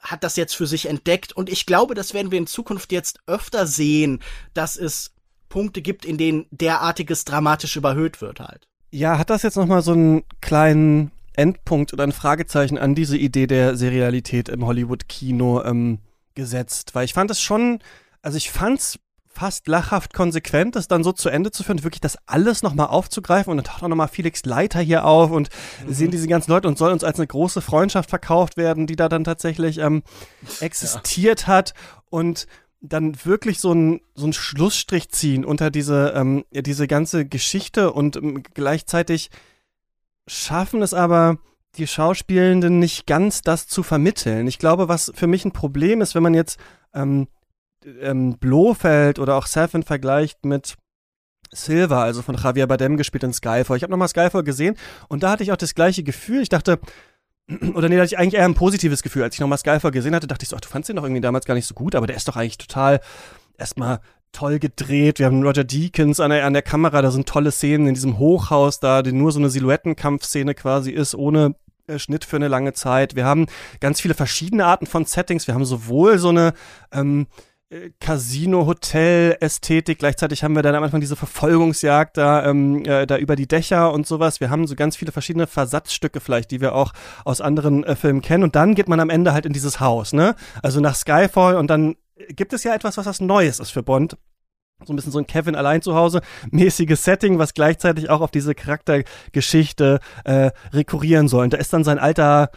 [0.00, 1.32] hat das jetzt für sich entdeckt.
[1.32, 4.22] Und ich glaube, das werden wir in Zukunft jetzt öfter sehen,
[4.54, 5.15] dass es
[5.48, 8.68] Punkte gibt, in denen derartiges dramatisch überhöht wird halt.
[8.90, 13.46] Ja, hat das jetzt nochmal so einen kleinen Endpunkt oder ein Fragezeichen an diese Idee
[13.46, 15.98] der Serialität im Hollywood-Kino ähm,
[16.34, 16.94] gesetzt?
[16.94, 17.80] Weil ich fand es schon,
[18.22, 18.98] also ich fand's
[19.36, 23.50] fast lachhaft konsequent, das dann so zu Ende zu führen, wirklich das alles nochmal aufzugreifen
[23.50, 25.50] und dann taucht auch nochmal Felix Leiter hier auf und
[25.86, 25.92] mhm.
[25.92, 29.10] sehen diese ganzen Leute und soll uns als eine große Freundschaft verkauft werden, die da
[29.10, 30.02] dann tatsächlich ähm,
[30.60, 31.46] existiert ja.
[31.48, 31.74] hat
[32.08, 32.46] und
[32.88, 38.42] dann wirklich so ein so Schlussstrich ziehen unter diese ähm, diese ganze Geschichte und ähm,
[38.54, 39.30] gleichzeitig
[40.26, 41.38] schaffen es aber
[41.76, 44.46] die Schauspielenden nicht ganz das zu vermitteln.
[44.46, 46.58] Ich glaube, was für mich ein Problem ist, wenn man jetzt
[46.94, 47.28] ähm,
[48.00, 50.76] ähm, Blofeld oder auch Safin vergleicht mit
[51.52, 53.76] Silver, also von Javier Bardem gespielt in Skyfall.
[53.76, 54.76] Ich habe nochmal Skyfall gesehen
[55.08, 56.42] und da hatte ich auch das gleiche Gefühl.
[56.42, 56.80] Ich dachte,
[57.74, 59.22] oder nee, da hatte ich eigentlich eher ein positives Gefühl.
[59.22, 61.20] Als ich nochmal Skyfall gesehen hatte, dachte ich so, ach, du fandst den doch irgendwie
[61.20, 63.00] damals gar nicht so gut, aber der ist doch eigentlich total
[63.58, 64.00] erstmal
[64.32, 65.18] toll gedreht.
[65.18, 68.18] Wir haben Roger Deakins an der, an der Kamera, da sind tolle Szenen in diesem
[68.18, 71.54] Hochhaus da, die nur so eine Silhouettenkampfszene quasi ist, ohne
[71.86, 73.16] äh, Schnitt für eine lange Zeit.
[73.16, 73.46] Wir haben
[73.80, 75.46] ganz viele verschiedene Arten von Settings.
[75.46, 76.52] Wir haben sowohl so eine
[76.92, 77.55] ähm, äh,
[78.00, 79.98] Casino-Hotel-Ästhetik.
[79.98, 83.92] Gleichzeitig haben wir dann am Anfang diese Verfolgungsjagd da, ähm, äh, da über die Dächer
[83.92, 84.40] und sowas.
[84.40, 86.92] Wir haben so ganz viele verschiedene Versatzstücke vielleicht, die wir auch
[87.24, 88.44] aus anderen äh, Filmen kennen.
[88.44, 90.36] Und dann geht man am Ende halt in dieses Haus, ne?
[90.62, 91.96] Also nach Skyfall und dann
[92.28, 94.16] gibt es ja etwas, was was Neues ist für Bond
[94.84, 98.30] so ein bisschen so ein Kevin allein zu Hause mäßiges Setting, was gleichzeitig auch auf
[98.30, 101.44] diese Charaktergeschichte äh, rekurrieren soll.
[101.44, 102.50] Und da ist dann sein alter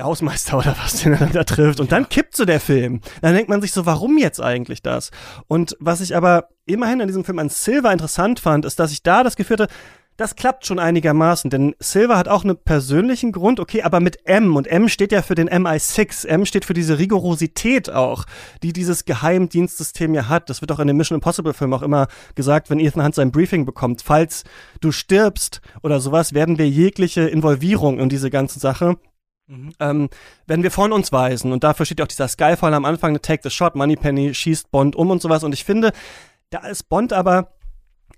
[0.00, 1.78] der Hausmeister oder was, den er dann da trifft.
[1.78, 3.00] Und dann kippt so der Film.
[3.20, 5.10] Dann denkt man sich so, warum jetzt eigentlich das?
[5.46, 9.02] Und was ich aber immerhin an diesem Film an Silver interessant fand, ist, dass ich
[9.02, 9.72] da das Gefühl hatte,
[10.16, 14.54] das klappt schon einigermaßen, denn Silver hat auch einen persönlichen Grund, okay, aber mit M
[14.54, 16.26] und M steht ja für den MI6.
[16.26, 18.26] M steht für diese Rigorosität auch,
[18.62, 20.50] die dieses Geheimdienstsystem ja hat.
[20.50, 23.32] Das wird auch in dem Mission Impossible Film auch immer gesagt, wenn Ethan Hunt sein
[23.32, 24.02] Briefing bekommt.
[24.02, 24.44] Falls
[24.82, 28.98] du stirbst oder sowas, werden wir jegliche Involvierung in diese ganze Sache
[29.50, 29.72] Mhm.
[29.80, 30.08] Ähm,
[30.46, 33.42] wenn wir von uns weisen, und dafür steht ja auch dieser Skyfall am Anfang, Take
[33.42, 35.42] the Shot, Moneypenny schießt Bond um und sowas.
[35.42, 35.92] Und ich finde,
[36.50, 37.52] da ist Bond aber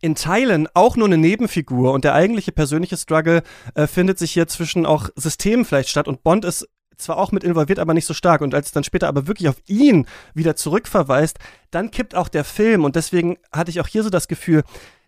[0.03, 3.43] in Teilen auch nur eine Nebenfigur und der eigentliche persönliche Struggle
[3.75, 7.45] äh, findet sich hier zwischen auch Systemen vielleicht statt und Bond ist zwar auch mit
[7.45, 8.43] involviert, aber nicht so stark.
[8.43, 11.39] Und als es dann später aber wirklich auf ihn wieder zurückverweist,
[11.71, 12.85] dann kippt auch der Film.
[12.85, 14.63] Und deswegen hatte ich auch hier so das Gefühl,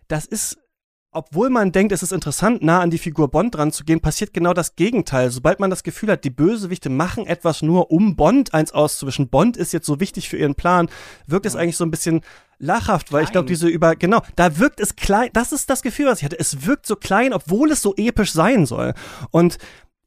[0.07, 0.57] das ist
[1.15, 4.33] obwohl man denkt, es ist interessant, nah an die Figur Bond dran zu gehen, passiert
[4.33, 5.31] genau das Gegenteil.
[5.31, 9.29] Sobald man das Gefühl hat, die Bösewichte machen etwas nur, um Bond eins auszuwischen.
[9.29, 10.89] Bond ist jetzt so wichtig für ihren Plan,
[11.27, 12.21] wirkt es eigentlich so ein bisschen
[12.59, 13.25] lachhaft, weil klein.
[13.25, 16.25] ich glaube, diese über, genau, da wirkt es klein, das ist das Gefühl, was ich
[16.25, 16.39] hatte.
[16.39, 18.93] Es wirkt so klein, obwohl es so episch sein soll.
[19.31, 19.57] Und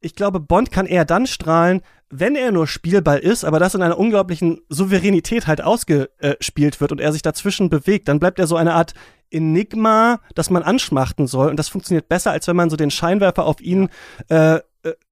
[0.01, 3.81] ich glaube, Bond kann eher dann strahlen, wenn er nur Spielball ist, aber das in
[3.81, 8.55] einer unglaublichen Souveränität halt ausgespielt wird und er sich dazwischen bewegt, dann bleibt er so
[8.55, 8.93] eine Art
[9.31, 11.49] Enigma, das man anschmachten soll.
[11.49, 13.89] Und das funktioniert besser, als wenn man so den Scheinwerfer auf ihn
[14.29, 14.61] äh, äh,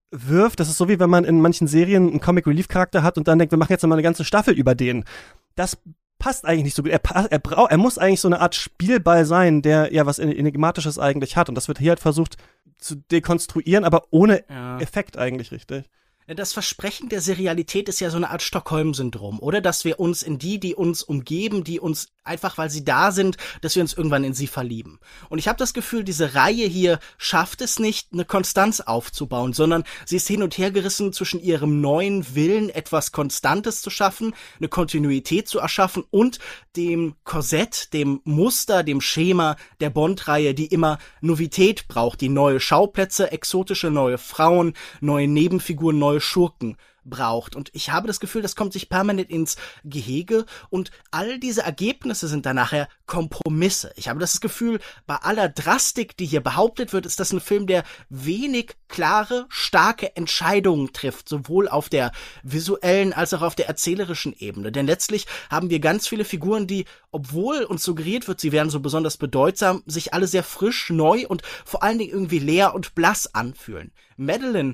[0.09, 0.59] wirft.
[0.59, 3.27] Das ist so wie wenn man in manchen Serien einen Comic Relief Charakter hat und
[3.27, 5.03] dann denkt, wir machen jetzt mal eine ganze Staffel über den.
[5.55, 5.77] Das
[6.19, 6.91] passt eigentlich nicht so gut.
[6.91, 10.99] Er, er, braucht, er muss eigentlich so eine Art Spielball sein, der ja was Enigmatisches
[10.99, 11.49] eigentlich hat.
[11.49, 12.37] Und das wird hier halt versucht
[12.77, 14.79] zu dekonstruieren, aber ohne ja.
[14.79, 15.89] Effekt eigentlich richtig.
[16.35, 19.61] Das Versprechen der Serialität ist ja so eine Art Stockholm-Syndrom, oder?
[19.61, 23.37] Dass wir uns in die, die uns umgeben, die uns einfach, weil sie da sind,
[23.61, 24.99] dass wir uns irgendwann in sie verlieben.
[25.29, 29.85] Und ich habe das Gefühl, diese Reihe hier schafft es nicht, eine Konstanz aufzubauen, sondern
[30.05, 34.67] sie ist hin und her gerissen zwischen ihrem neuen Willen, etwas Konstantes zu schaffen, eine
[34.67, 36.39] Kontinuität zu erschaffen und
[36.75, 43.31] dem Korsett, dem Muster, dem Schema der Bond-Reihe, die immer Novität braucht, die neue Schauplätze,
[43.31, 46.77] exotische neue Frauen, neue Nebenfiguren, neue Schurken
[47.09, 47.55] braucht.
[47.55, 52.27] Und ich habe das Gefühl, das kommt sich permanent ins Gehege und all diese Ergebnisse
[52.27, 53.91] sind dann nachher Kompromisse.
[53.95, 57.67] Ich habe das Gefühl, bei aller Drastik, die hier behauptet wird, ist das ein Film,
[57.67, 62.11] der wenig klare, starke Entscheidungen trifft, sowohl auf der
[62.43, 64.71] visuellen als auch auf der erzählerischen Ebene.
[64.71, 68.79] Denn letztlich haben wir ganz viele Figuren, die, obwohl uns suggeriert wird, sie wären so
[68.79, 73.33] besonders bedeutsam, sich alle sehr frisch, neu und vor allen Dingen irgendwie leer und blass
[73.33, 73.91] anfühlen.
[74.17, 74.73] Madeline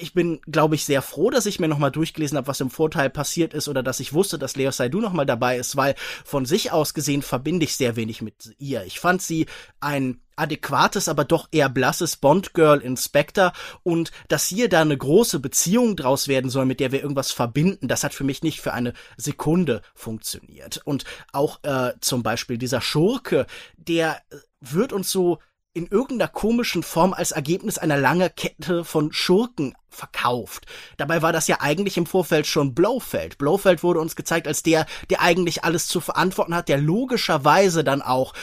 [0.00, 3.10] ich bin, glaube ich, sehr froh, dass ich mir nochmal durchgelesen habe, was im Vorteil
[3.10, 6.72] passiert ist oder dass ich wusste, dass Leo Seydoux nochmal dabei ist, weil von sich
[6.72, 8.84] aus gesehen verbinde ich sehr wenig mit ihr.
[8.84, 9.46] Ich fand sie
[9.80, 15.40] ein adäquates, aber doch eher blasses Bond-Girl in Spectre und dass hier da eine große
[15.40, 18.72] Beziehung draus werden soll, mit der wir irgendwas verbinden, das hat für mich nicht für
[18.72, 20.80] eine Sekunde funktioniert.
[20.84, 24.22] Und auch äh, zum Beispiel dieser Schurke, der
[24.60, 25.38] wird uns so
[25.74, 30.66] in irgendeiner komischen Form als Ergebnis einer langen Kette von Schurken verkauft.
[30.96, 33.38] Dabei war das ja eigentlich im Vorfeld schon Blofeld.
[33.38, 38.02] Blofeld wurde uns gezeigt als der, der eigentlich alles zu verantworten hat, der logischerweise dann
[38.02, 38.34] auch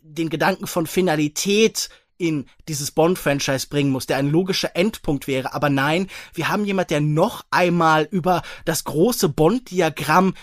[0.00, 5.54] den Gedanken von Finalität in dieses Bond-Franchise bringen muss, der ein logischer Endpunkt wäre.
[5.54, 10.34] Aber nein, wir haben jemand, der noch einmal über das große Bond-Diagramm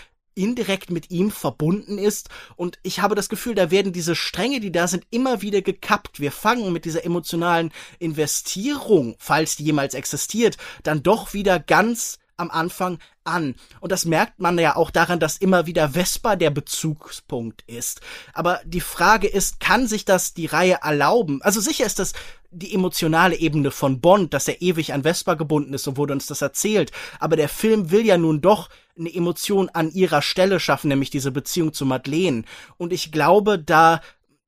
[0.42, 2.28] indirekt mit ihm verbunden ist.
[2.56, 6.20] Und ich habe das Gefühl, da werden diese Stränge, die da sind, immer wieder gekappt.
[6.20, 12.50] Wir fangen mit dieser emotionalen Investierung, falls die jemals existiert, dann doch wieder ganz am
[12.50, 13.54] Anfang an.
[13.80, 18.00] Und das merkt man ja auch daran, dass immer wieder Vespa der Bezugspunkt ist.
[18.32, 21.42] Aber die Frage ist, kann sich das die Reihe erlauben?
[21.42, 22.14] Also sicher ist das
[22.50, 26.26] die emotionale Ebene von Bond, dass er ewig an Vespa gebunden ist, so wurde uns
[26.26, 26.90] das erzählt.
[27.18, 31.30] Aber der Film will ja nun doch eine Emotion an ihrer Stelle schaffen, nämlich diese
[31.30, 32.44] Beziehung zu Madeleine.
[32.76, 34.00] Und ich glaube, da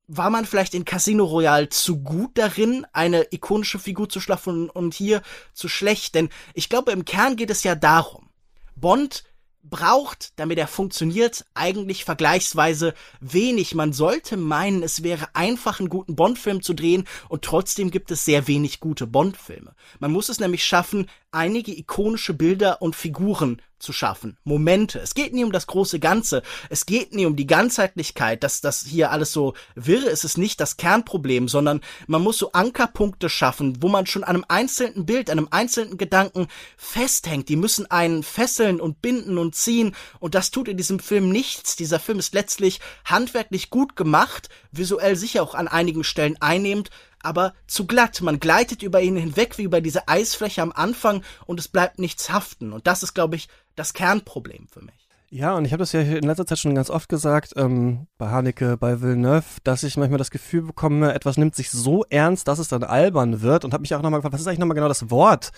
[0.08, 4.94] war man vielleicht in Casino Royale zu gut darin, eine ikonische Figur zu schlafen und
[4.94, 5.22] hier
[5.54, 6.14] zu schlecht?
[6.14, 8.28] Denn ich glaube, im Kern geht es ja darum.
[8.74, 9.24] Bond
[9.62, 13.75] braucht, damit er funktioniert, eigentlich vergleichsweise wenig.
[13.75, 18.25] Man sollte meinen, es wäre einfach, einen guten Bond-Film zu drehen und trotzdem gibt es
[18.25, 19.75] sehr wenig gute Bond-Filme.
[20.01, 24.37] Man muss es nämlich schaffen, einige ikonische Bilder und Figuren zu schaffen.
[24.45, 24.99] Momente.
[25.01, 26.42] Es geht nie um das große Ganze.
[26.71, 30.25] Es geht nie um die Ganzheitlichkeit, dass das hier alles so wirre ist.
[30.25, 34.45] Es nicht das Kernproblem, sondern man muss so Ankerpunkte schaffen, wo man schon an einem
[34.49, 37.49] einzelnen Bild, einem einzelnen Gedanken festhängt.
[37.49, 39.95] Die müssen einen fesseln und binden und ziehen.
[40.21, 41.77] Und das tut in diesem Film nichts.
[41.77, 46.90] Dieser Film ist letztlich handwerklich gut gemacht, visuell sicher auch an einigen Stellen einnehmend,
[47.23, 48.21] aber zu glatt.
[48.21, 52.31] Man gleitet über ihn hinweg wie über diese Eisfläche am Anfang und es bleibt nichts
[52.31, 52.73] haften.
[52.73, 55.02] Und das ist, glaube ich, das Kernproblem für mich.
[55.35, 58.28] Ja, und ich habe das ja in letzter Zeit schon ganz oft gesagt, ähm, bei
[58.28, 62.58] Haneke, bei Villeneuve, dass ich manchmal das Gefühl bekomme, etwas nimmt sich so ernst, dass
[62.58, 64.88] es dann albern wird und habe mich auch nochmal gefragt, was ist eigentlich nochmal genau
[64.88, 65.50] das Wort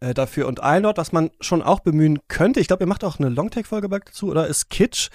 [0.00, 0.48] äh, dafür?
[0.48, 3.30] Und ein Wort, was man schon auch bemühen könnte, ich glaube, ihr macht auch eine
[3.30, 5.08] Longtake-Folge dazu, oder ist Kitsch.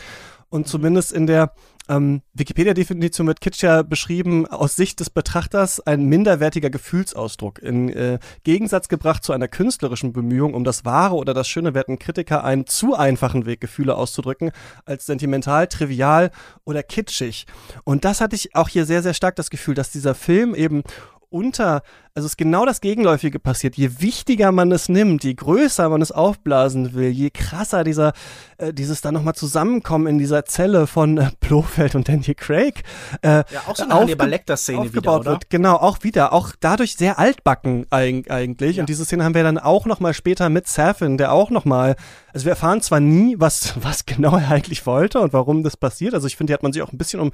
[0.50, 1.54] Und zumindest in der
[1.90, 7.60] ähm, Wikipedia-Definition wird Kitsch beschrieben aus Sicht des Betrachters ein minderwertiger Gefühlsausdruck.
[7.60, 12.00] In äh, Gegensatz gebracht zu einer künstlerischen Bemühung, um das Wahre oder das Schöne werten
[12.00, 14.52] Kritiker einen zu einfachen Weg, Gefühle auszudrücken,
[14.86, 16.32] als sentimental, trivial
[16.66, 17.46] oder kitschig.
[17.84, 20.84] Und das hatte ich auch hier sehr, sehr stark das Gefühl, dass dieser Film eben
[21.30, 21.82] unter,
[22.14, 23.76] also es ist genau das Gegenläufige passiert.
[23.76, 28.14] Je wichtiger man es nimmt, je größer man es aufblasen will, je krasser dieser,
[28.58, 32.84] äh, dieses dann nochmal Zusammenkommen in dieser Zelle von äh, Blofeld und Daniel Craig.
[33.22, 35.50] Äh, ja, auch so eine Hannibal Lecter-Szene aufgebaut wieder, wird.
[35.50, 38.78] Genau, auch wieder, auch dadurch sehr altbacken eigentlich.
[38.78, 38.84] Ja.
[38.84, 41.96] Und diese Szene haben wir dann auch nochmal später mit Safin, der auch nochmal,
[42.34, 46.14] also wir erfahren zwar nie, was, was genau er eigentlich wollte und warum das passiert.
[46.14, 47.32] Also ich finde, die hat man sich auch ein bisschen um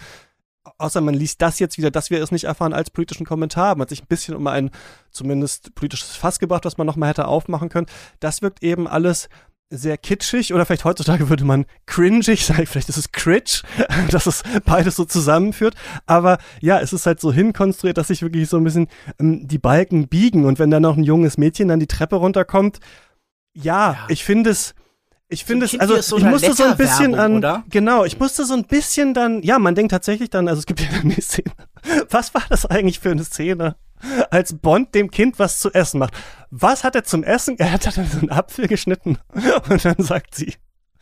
[0.77, 3.75] außer man liest das jetzt wieder, dass wir es nicht erfahren als politischen Kommentar.
[3.75, 4.71] Man hat sich ein bisschen um ein
[5.11, 7.87] zumindest politisches Fass gebracht, was man nochmal hätte aufmachen können.
[8.19, 9.29] Das wirkt eben alles
[9.69, 13.63] sehr kitschig oder vielleicht heutzutage würde man cringig sagen, vielleicht ist es critch,
[14.11, 15.75] dass es beides so zusammenführt.
[16.05, 18.87] Aber ja, es ist halt so hinkonstruiert, dass sich wirklich so ein bisschen
[19.19, 22.79] ähm, die Balken biegen und wenn dann noch ein junges Mädchen dann die Treppe runterkommt,
[23.53, 24.05] ja, ja.
[24.09, 24.75] ich finde es
[25.29, 27.63] Ich finde So es, also so ich musste so ein bisschen an, oder?
[27.69, 30.79] genau, ich musste so ein bisschen dann, ja, man denkt tatsächlich dann, also es gibt
[30.81, 31.51] ja eine Szene.
[32.09, 33.75] Was war das eigentlich für eine Szene?
[34.31, 36.13] Als Bond dem Kind was zu essen macht.
[36.51, 37.57] Was hat er zum Essen?
[37.57, 39.17] Er hat dann so einen Apfel geschnitten
[39.69, 40.55] und dann sagt sie,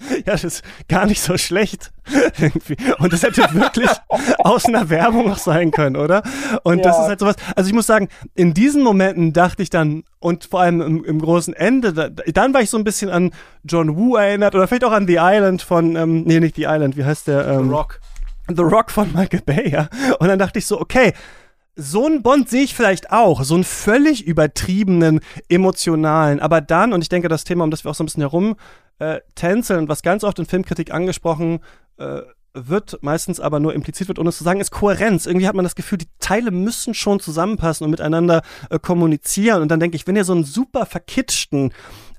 [0.26, 1.92] ja, das ist gar nicht so schlecht.
[2.40, 2.78] Irgendwie.
[3.00, 3.90] Und das hätte wirklich
[4.40, 6.24] aus einer Werbung auch sein können, oder?
[6.64, 7.36] Und das ist halt sowas.
[7.56, 11.22] Also ich muss sagen, in diesen Momenten dachte ich dann, und vor allem im, im
[11.22, 13.32] großen Ende, da, dann war ich so ein bisschen an
[13.64, 16.98] John Woo erinnert oder vielleicht auch an The Island von, ähm, nee, nicht The Island,
[16.98, 17.48] wie heißt der?
[17.48, 18.00] Ähm, Rock.
[18.48, 19.88] The Rock von Michael Bay, ja.
[20.20, 21.14] Und dann dachte ich so, okay,
[21.76, 27.02] so einen Bond sehe ich vielleicht auch, so einen völlig übertriebenen, emotionalen, aber dann, und
[27.02, 28.56] ich denke, das Thema, um das wir auch so ein bisschen herum
[29.00, 31.60] äh, tänzeln, was ganz oft in Filmkritik angesprochen
[31.98, 32.22] äh,
[32.54, 35.26] wird, meistens aber nur implizit wird, ohne es zu sagen, ist Kohärenz.
[35.26, 39.62] Irgendwie hat man das Gefühl, die Teile müssen schon zusammenpassen und miteinander äh, kommunizieren.
[39.62, 41.72] Und dann denke ich, wenn ihr so einen super verkitschten,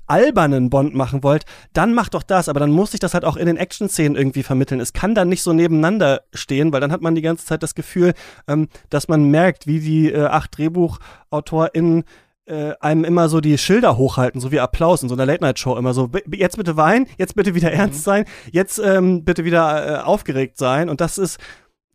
[0.05, 3.37] albernen Bond machen wollt, dann macht doch das, aber dann muss ich das halt auch
[3.37, 4.81] in den Action-Szenen irgendwie vermitteln.
[4.81, 7.73] Es kann dann nicht so nebeneinander stehen, weil dann hat man die ganze Zeit das
[7.73, 8.13] Gefühl,
[8.47, 12.03] ähm, dass man merkt, wie die äh, acht DrehbuchautorInnen
[12.45, 15.93] äh, einem immer so die Schilder hochhalten, so wie Applaus in so einer Late-Night-Show immer
[15.93, 20.03] so, "B- jetzt bitte weinen, jetzt bitte wieder ernst sein, jetzt ähm, bitte wieder äh,
[20.03, 21.39] aufgeregt sein und das ist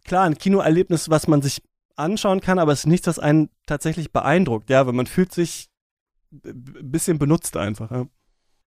[0.05, 1.63] klar ein Kinoerlebnis, was man sich
[1.97, 5.69] anschauen kann, aber es ist nichts, was einen tatsächlich beeindruckt, ja, weil man fühlt sich
[6.33, 7.91] ein bisschen benutzt einfach.
[7.91, 8.07] Ja.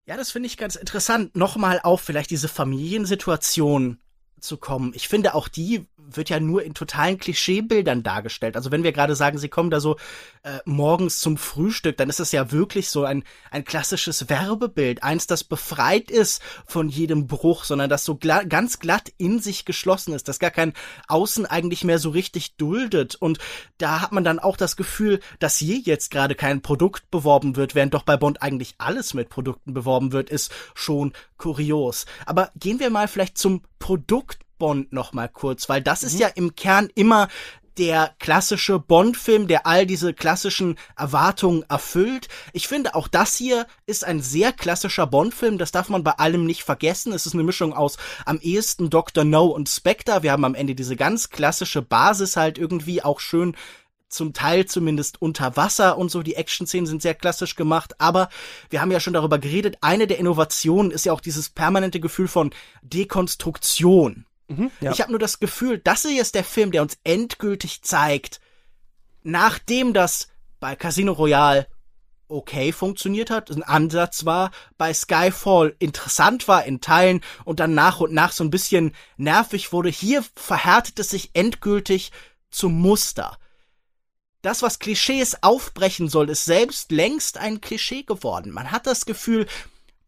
[0.08, 4.00] Ja, das finde ich ganz interessant, nochmal auf vielleicht diese Familiensituation
[4.40, 4.94] zu kommen.
[4.96, 8.56] Ich finde, auch die wird ja nur in totalen Klischeebildern dargestellt.
[8.56, 9.98] Also wenn wir gerade sagen, sie kommen da so
[10.43, 15.04] äh, morgens zum Frühstück, dann ist es ja wirklich so ein, ein klassisches Werbebild.
[15.04, 19.65] Eins, das befreit ist von jedem Bruch, sondern das so gla ganz glatt in sich
[19.65, 20.74] geschlossen ist, das gar kein
[21.08, 23.15] Außen eigentlich mehr so richtig duldet.
[23.15, 23.39] Und
[23.78, 27.76] da hat man dann auch das Gefühl, dass hier jetzt gerade kein Produkt beworben wird,
[27.76, 32.06] während doch bei Bond eigentlich alles mit Produkten beworben wird, ist schon kurios.
[32.26, 36.28] Aber gehen wir mal vielleicht zum Produkt Bond noch mal kurz, weil das ist ja
[36.28, 37.28] im Kern immer
[37.78, 42.28] der klassische Bond-Film, der all diese klassischen Erwartungen erfüllt.
[42.54, 45.58] Ich finde, auch das hier ist ein sehr klassischer Bond-Film.
[45.58, 47.13] Das darf man bei allem nicht vergessen.
[47.13, 49.24] Es ist eine Mischung aus am ehesten Dr.
[49.24, 50.24] No und Spectre.
[50.24, 53.56] Wir haben am Ende diese ganz klassische Basis halt irgendwie auch schön
[54.10, 56.24] zum Teil zumindest unter Wasser und so.
[56.24, 58.30] Die Action-Szenen sind sehr klassisch gemacht, aber
[58.70, 59.78] wir haben ja schon darüber geredet.
[59.82, 64.27] Eine der Innovationen ist ja auch dieses permanente Gefühl von Dekonstruktion.
[64.80, 64.92] Ja.
[64.92, 68.40] Ich habe nur das Gefühl, das hier ist der Film, der uns endgültig zeigt,
[69.24, 70.30] nachdem das
[70.60, 71.68] bei Casino Royale
[72.30, 78.00] okay funktioniert hat, ein Ansatz war, bei Skyfall interessant war in Teilen und dann nach
[78.00, 82.12] und nach so ein bisschen nervig wurde, hier verhärtet es sich endgültig
[82.50, 83.38] zum Muster.
[84.42, 88.52] Das, was Klischees aufbrechen soll, ist selbst längst ein Klischee geworden.
[88.52, 89.48] Man hat das Gefühl,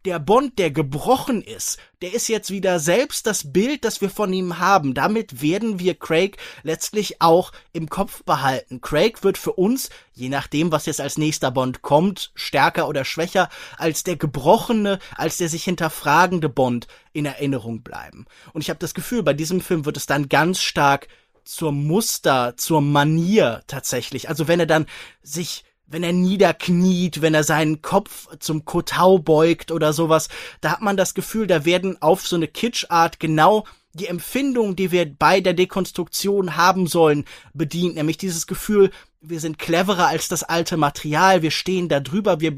[0.06, 4.32] der Bond, der gebrochen ist, der ist jetzt wieder selbst das Bild, das wir von
[4.32, 4.94] ihm haben.
[4.94, 8.80] Damit werden wir Craig letztlich auch im Kopf behalten.
[8.80, 13.50] Craig wird für uns, je nachdem, was jetzt als nächster Bond kommt, stärker oder schwächer,
[13.78, 18.26] als der gebrochene, als der sich hinterfragende Bond in Erinnerung bleiben.
[18.54, 21.10] Und ich habe das Gefühl, bei diesem Film wird es dann ganz stark
[21.44, 24.30] zur Muster, zur Manier tatsächlich.
[24.30, 24.86] Also wenn er dann
[25.24, 30.30] sich wenn er niederkniet, wenn er seinen Kopf zum Kotau beugt oder sowas,
[30.62, 34.92] da hat man das Gefühl, da werden auf so eine Kitschart genau die Empfindungen, die
[34.92, 40.44] wir bei der Dekonstruktion haben sollen, bedient, nämlich dieses Gefühl, wir sind cleverer als das
[40.44, 42.56] alte Material, wir stehen da drüber, wir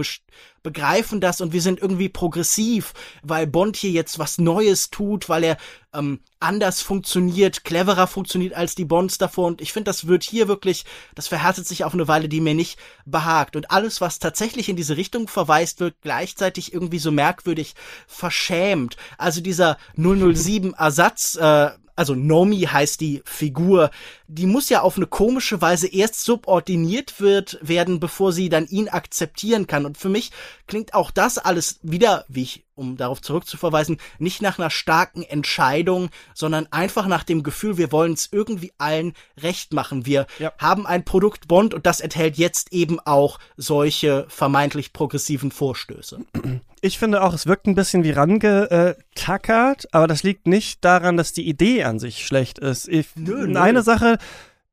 [0.61, 2.93] begreifen das und wir sind irgendwie progressiv,
[3.23, 5.57] weil Bond hier jetzt was Neues tut, weil er
[5.91, 9.47] ähm, anders funktioniert, cleverer funktioniert als die Bonds davor.
[9.47, 12.53] Und ich finde, das wird hier wirklich, das verhärtet sich auf eine Weile, die mir
[12.53, 13.55] nicht behagt.
[13.55, 17.73] Und alles, was tatsächlich in diese Richtung verweist, wird gleichzeitig irgendwie so merkwürdig
[18.05, 18.97] verschämt.
[19.17, 23.91] Also dieser 007 Ersatz, äh, also Nomi heißt die Figur,
[24.27, 28.89] die muss ja auf eine komische Weise erst subordiniert wird werden, bevor sie dann ihn
[28.89, 29.85] akzeptieren kann.
[29.85, 30.31] Und für mich
[30.67, 36.09] klingt auch das alles wieder, wie ich, um darauf zurückzuverweisen, nicht nach einer starken Entscheidung,
[36.33, 40.05] sondern einfach nach dem Gefühl, wir wollen es irgendwie allen recht machen.
[40.05, 40.53] Wir Ja.
[40.57, 46.19] haben ein Produkt Bond und das enthält jetzt eben auch solche vermeintlich progressiven Vorstöße.
[46.81, 51.31] Ich finde auch, es wirkt ein bisschen wie rangetackert, aber das liegt nicht daran, dass
[51.31, 52.87] die Idee an sich schlecht ist.
[52.87, 53.59] Ich, Nö, nö.
[53.59, 54.17] Eine Sache,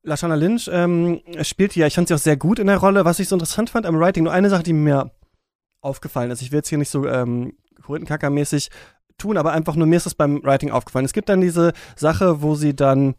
[0.02, 3.04] Lashana Lynch ähm, spielt ja, ich fand sie auch sehr gut in der Rolle.
[3.04, 5.10] Was ich so interessant fand am Writing, nur eine Sache, die mir
[5.82, 6.40] aufgefallen ist.
[6.40, 8.70] Ich will jetzt hier nicht so ähm, Korinthenkackermäßig
[9.18, 11.04] tun, aber einfach nur mir ist das beim Writing aufgefallen.
[11.04, 13.16] Es gibt dann diese Sache, wo sie dann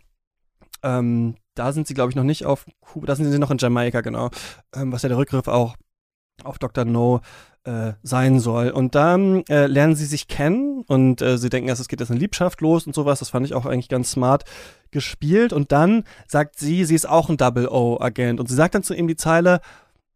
[0.84, 3.58] ähm, da sind sie, glaube ich, noch nicht auf Kuba, da sind sie noch in
[3.58, 4.30] Jamaika, genau.
[4.74, 5.76] Ähm, was ja der Rückgriff auch
[6.44, 6.86] auf Dr.
[6.86, 7.20] No
[7.64, 8.70] äh, sein soll.
[8.70, 12.12] Und dann äh, lernen sie sich kennen und äh, sie denken erst, es geht jetzt
[12.12, 13.20] eine Liebschaft los und sowas.
[13.20, 14.46] Das fand ich auch eigentlich ganz smart
[14.92, 15.54] gespielt.
[15.54, 18.40] Und dann sagt sie, sie ist auch ein Double O-Agent.
[18.40, 19.62] Und sie sagt dann zu ihm die Zeile,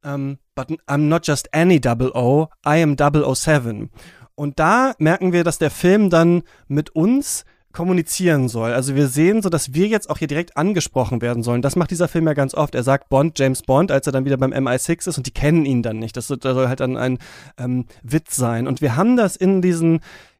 [0.03, 3.89] um, ähm, but I'm not just any Double O, I am 007.
[4.35, 8.71] Und da merken wir, dass der Film dann mit uns kommunizieren soll.
[8.71, 11.61] Also wir sehen so, dass wir jetzt auch hier direkt angesprochen werden sollen.
[11.61, 12.75] Das macht dieser Film ja ganz oft.
[12.75, 15.65] Er sagt Bond, James Bond, als er dann wieder beim MI6 ist und die kennen
[15.65, 16.15] ihn dann nicht.
[16.15, 17.17] Das, das soll halt dann ein
[17.57, 18.67] ähm, Witz sein.
[18.67, 19.99] Und wir haben das in diesen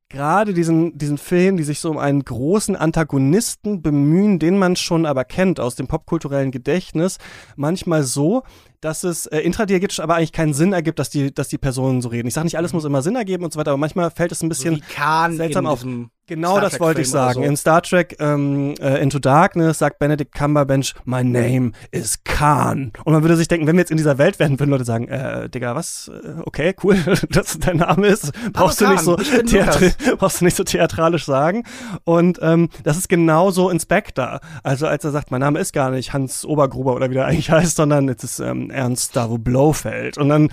[0.10, 5.08] gerade diesen, diesen Film, die sich so um einen großen Antagonisten bemühen, den man schon
[5.08, 7.17] aber kennt aus dem popkulturellen Gedächtnis,
[7.56, 8.43] manchmal so,
[8.84, 12.10] dass es äh, intradiagisch aber eigentlich keinen Sinn ergibt, dass die, dass die Personen so
[12.10, 12.28] reden.
[12.28, 14.43] Ich sage nicht, alles muss immer Sinn ergeben und so weiter, aber manchmal fällt es
[14.43, 15.86] ein bisschen so seltsam auf.
[16.26, 17.41] Genau das wollte ich sagen.
[17.41, 17.41] So.
[17.41, 22.93] In Star Trek ähm, äh, Into Darkness sagt Benedict Cumberbatch, My name is Khan.
[23.04, 25.10] Und man würde sich denken, wenn wir jetzt in dieser Welt wären, würden Leute sagen,
[25.10, 26.10] äh, Digga, was?
[26.24, 26.96] Äh, okay, cool,
[27.30, 28.32] dass dein Name ist.
[28.54, 29.17] Brauchst du, nicht so
[30.17, 31.63] brauchst du nicht so theatralisch sagen.
[32.06, 34.39] Und ähm, das ist genauso in Spectre.
[34.63, 37.52] Also als er sagt, mein Name ist gar nicht Hans Obergruber oder wie der eigentlich
[37.52, 40.17] heißt, sondern es ist ähm, Ernst Davo Blofeld.
[40.17, 40.49] Und dann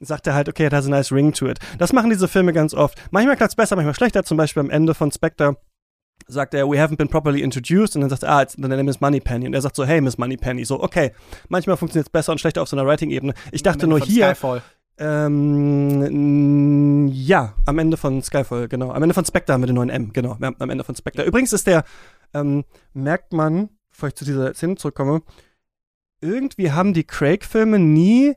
[0.00, 1.58] sagt er halt, okay, it has a nice ring to it.
[1.78, 3.00] Das machen diese Filme ganz oft.
[3.10, 4.24] Manchmal klappt's besser, manchmal schlechter.
[4.24, 5.56] Zum Beispiel am Ende von Spectre
[6.26, 9.00] sagt er, we haven't been properly introduced und dann sagt er, ah, dann name ist
[9.00, 11.12] Moneypenny und er sagt so, hey, Miss Moneypenny, so, okay,
[11.48, 13.34] manchmal funktioniert es besser und schlechter auf so einer Writing-Ebene.
[13.52, 14.62] Ich dachte nur hier, Skyfall.
[14.98, 18.92] Ähm, ja, am Ende von Skyfall, genau.
[18.92, 20.36] Am Ende von Spectre haben wir den neuen M, genau.
[20.40, 21.24] Am Ende von Spectre.
[21.24, 21.84] Übrigens ist der,
[22.34, 25.22] ähm, merkt man, bevor ich zu dieser Szene zurückkomme,
[26.20, 28.34] irgendwie haben die Craig-Filme nie,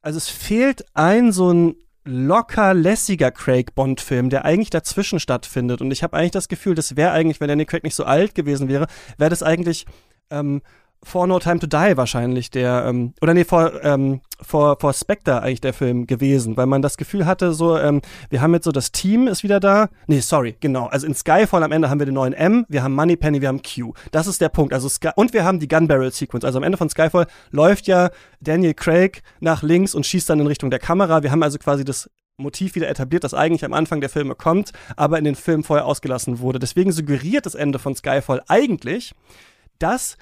[0.00, 5.80] also es fehlt ein so ein locker lässiger Craig Bond-Film, der eigentlich dazwischen stattfindet.
[5.80, 8.34] Und ich habe eigentlich das Gefühl, das wäre eigentlich, wenn Danny Craig nicht so alt
[8.34, 9.86] gewesen wäre, wäre das eigentlich
[10.30, 10.62] ähm,
[11.04, 15.42] For No Time to Die wahrscheinlich der, ähm, oder nee, vor, ähm, vor, vor Spectre
[15.42, 18.72] eigentlich der Film gewesen, weil man das Gefühl hatte, so, ähm, wir haben jetzt so,
[18.72, 19.88] das Team ist wieder da.
[20.06, 20.86] Nee, sorry, genau.
[20.86, 23.62] Also in Skyfall am Ende haben wir den neuen M, wir haben Moneypenny, wir haben
[23.62, 23.94] Q.
[24.12, 24.72] Das ist der Punkt.
[24.72, 26.44] Also Sky und wir haben die Gun Barrel Sequence.
[26.44, 28.10] Also am Ende von Skyfall läuft ja
[28.40, 31.22] Daniel Craig nach links und schießt dann in Richtung der Kamera.
[31.22, 34.72] Wir haben also quasi das Motiv wieder etabliert, das eigentlich am Anfang der Filme kommt,
[34.96, 36.58] aber in den Filmen vorher ausgelassen wurde.
[36.58, 39.14] Deswegen suggeriert das Ende von Skyfall eigentlich,
[39.78, 40.16] dass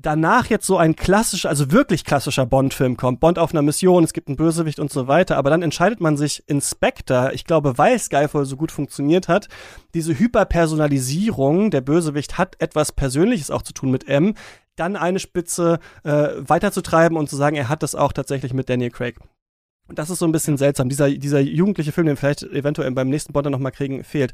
[0.00, 3.20] danach jetzt so ein klassischer, also wirklich klassischer Bond-Film kommt.
[3.20, 5.36] Bond auf einer Mission, es gibt einen Bösewicht und so weiter.
[5.36, 9.48] Aber dann entscheidet man sich in Spectre, ich glaube, weil Skyfall so gut funktioniert hat,
[9.94, 14.34] diese Hyperpersonalisierung, der Bösewicht hat etwas Persönliches auch zu tun mit M,
[14.76, 18.90] dann eine Spitze äh, weiterzutreiben und zu sagen, er hat das auch tatsächlich mit Daniel
[18.90, 19.16] Craig.
[19.88, 20.88] Und das ist so ein bisschen seltsam.
[20.88, 24.32] Dieser, dieser jugendliche Film, den wir vielleicht eventuell beim nächsten Bond noch mal kriegen, fehlt.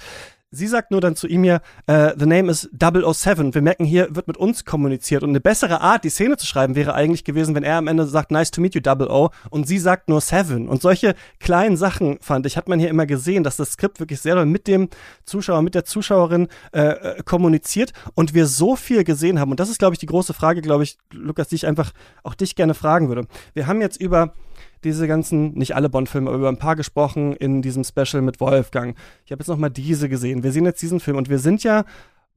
[0.50, 3.54] Sie sagt nur dann zu ihm hier, uh, the name is 007.
[3.54, 5.24] Wir merken, hier wird mit uns kommuniziert.
[5.24, 8.06] Und eine bessere Art, die Szene zu schreiben, wäre eigentlich gewesen, wenn er am Ende
[8.06, 9.30] sagt, nice to meet you, 00.
[9.50, 10.68] Und sie sagt nur Seven.
[10.68, 14.20] Und solche kleinen Sachen, fand ich, hat man hier immer gesehen, dass das Skript wirklich
[14.20, 14.88] sehr doll mit dem
[15.24, 17.92] Zuschauer, mit der Zuschauerin äh, äh kommuniziert.
[18.14, 19.50] Und wir so viel gesehen haben.
[19.50, 22.34] Und das ist, glaube ich, die große Frage, glaube ich, Lukas, die ich einfach auch
[22.34, 23.26] dich gerne fragen würde.
[23.54, 24.34] Wir haben jetzt über
[24.84, 28.96] diese ganzen, nicht alle Bond-Filme, aber über ein paar gesprochen in diesem Special mit Wolfgang.
[29.24, 30.42] Ich habe jetzt noch mal diese gesehen.
[30.42, 31.84] Wir sehen jetzt diesen Film und wir sind ja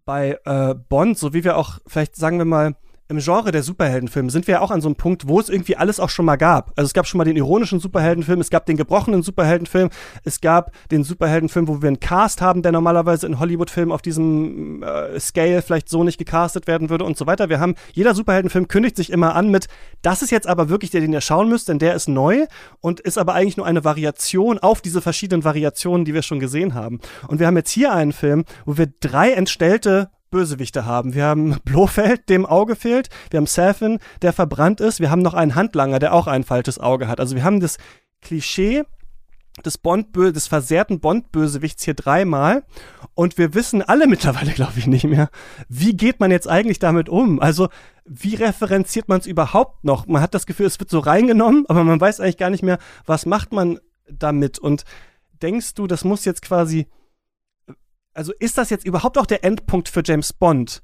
[0.06, 2.76] bei äh, Bond, so wie wir auch, vielleicht sagen wir mal,
[3.10, 5.78] im Genre der Superheldenfilme sind wir ja auch an so einem Punkt, wo es irgendwie
[5.78, 6.72] alles auch schon mal gab.
[6.76, 9.90] Also es gab schon mal den ironischen Superheldenfilm, es gab den gebrochenen Superheldenfilm,
[10.24, 14.84] es gab den Superheldenfilm, wo wir einen Cast haben, der normalerweise in Hollywood-Filmen auf diesem
[14.84, 17.50] äh, Scale vielleicht so nicht gecastet werden würde und so weiter.
[17.50, 19.68] Wir haben, jeder Superheldenfilm kündigt sich immer an mit,
[20.02, 22.46] das ist jetzt aber wirklich der, den ihr schauen müsst, denn der ist neu
[22.82, 26.74] und ist aber eigentlich nur eine Variation auf diese verschiedenen Variationen, die wir schon gesehen
[26.74, 27.00] haben.
[27.28, 31.14] Und wir haben jetzt hier einen Film, wo wir drei entstellte Bösewichte haben.
[31.14, 33.10] Wir haben Blofeld, dem Auge fehlt.
[33.30, 35.00] Wir haben Safin, der verbrannt ist.
[35.00, 37.20] Wir haben noch einen Handlanger, der auch ein falsches Auge hat.
[37.20, 37.78] Also wir haben das
[38.22, 38.84] Klischee
[39.66, 42.64] des Bond des versehrten Bond-Bösewichts hier dreimal
[43.16, 45.30] und wir wissen alle mittlerweile, glaube ich, nicht mehr,
[45.68, 47.40] wie geht man jetzt eigentlich damit um?
[47.40, 47.70] Also
[48.06, 50.08] wie referenziert man es überhaupt noch?
[50.08, 52.78] Man hat das Gefühl, es wird so reingenommen, aber man weiß eigentlich gar nicht mehr,
[53.06, 54.60] was macht man damit?
[54.60, 54.84] Und
[55.42, 56.88] denkst du, das muss jetzt quasi
[58.18, 60.82] also ist das jetzt überhaupt auch der Endpunkt für James Bond?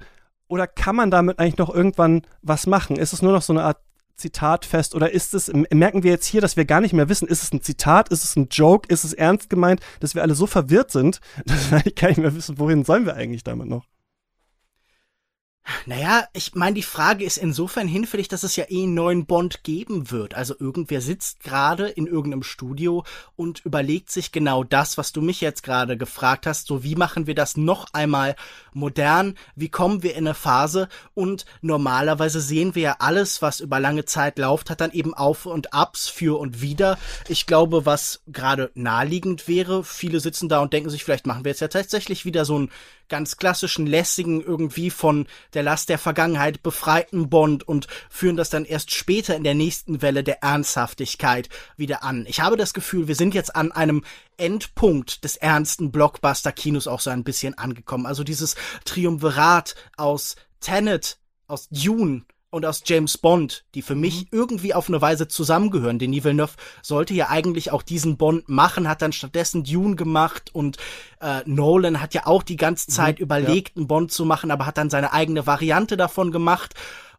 [0.48, 2.96] Oder kann man damit eigentlich noch irgendwann was machen?
[2.96, 3.80] Ist es nur noch so eine Art
[4.16, 7.42] Zitatfest oder ist es, merken wir jetzt hier, dass wir gar nicht mehr wissen, ist
[7.42, 10.46] es ein Zitat, ist es ein Joke, ist es ernst gemeint, dass wir alle so
[10.46, 13.86] verwirrt sind, dass wir eigentlich gar nicht mehr wissen, wohin sollen wir eigentlich damit noch?
[15.86, 19.64] Naja, ich meine, die Frage ist insofern hinfällig, dass es ja eh einen neuen Bond
[19.64, 20.34] geben wird.
[20.34, 23.06] Also irgendwer sitzt gerade in irgendeinem Studio
[23.38, 26.68] und überlegt sich genau das, was du mich jetzt gerade gefragt hast.
[26.68, 28.36] So, wie machen wir das noch einmal
[28.74, 29.38] modern?
[29.56, 30.90] Wie kommen wir in eine Phase?
[31.14, 35.46] Und normalerweise sehen wir ja alles, was über lange Zeit läuft, hat dann eben Auf
[35.46, 36.98] und Abs für und wieder.
[37.30, 41.52] Ich glaube, was gerade naheliegend wäre, viele sitzen da und denken sich, vielleicht machen wir
[41.52, 42.72] jetzt ja tatsächlich wieder so ein
[43.14, 48.66] ganz klassischen, lässigen, irgendwie von der Last der Vergangenheit befreiten Bond und führen das dann
[48.66, 51.48] erst später in der nächsten Welle der Ernsthaftigkeit
[51.78, 52.26] wieder an.
[52.28, 54.04] Ich habe das Gefühl, wir sind jetzt an einem
[54.38, 58.08] Endpunkt des ernsten Blockbuster-Kinos auch so ein bisschen angekommen.
[58.08, 64.28] Also dieses Triumvirat aus Tenet, aus Dune und aus James Bond, die für mich mhm.
[64.32, 65.98] irgendwie auf eine Weise zusammengehören.
[65.98, 70.78] Denis Villeneuve sollte ja eigentlich auch diesen Bond machen, hat dann stattdessen Dune gemacht und
[71.20, 72.94] äh, Nolan hat ja auch die ganze mhm.
[72.94, 73.78] Zeit mhm, überlegt, ja.
[73.78, 76.76] einen Bond zu machen, aber hat dann seine eigene Variante davon gemacht.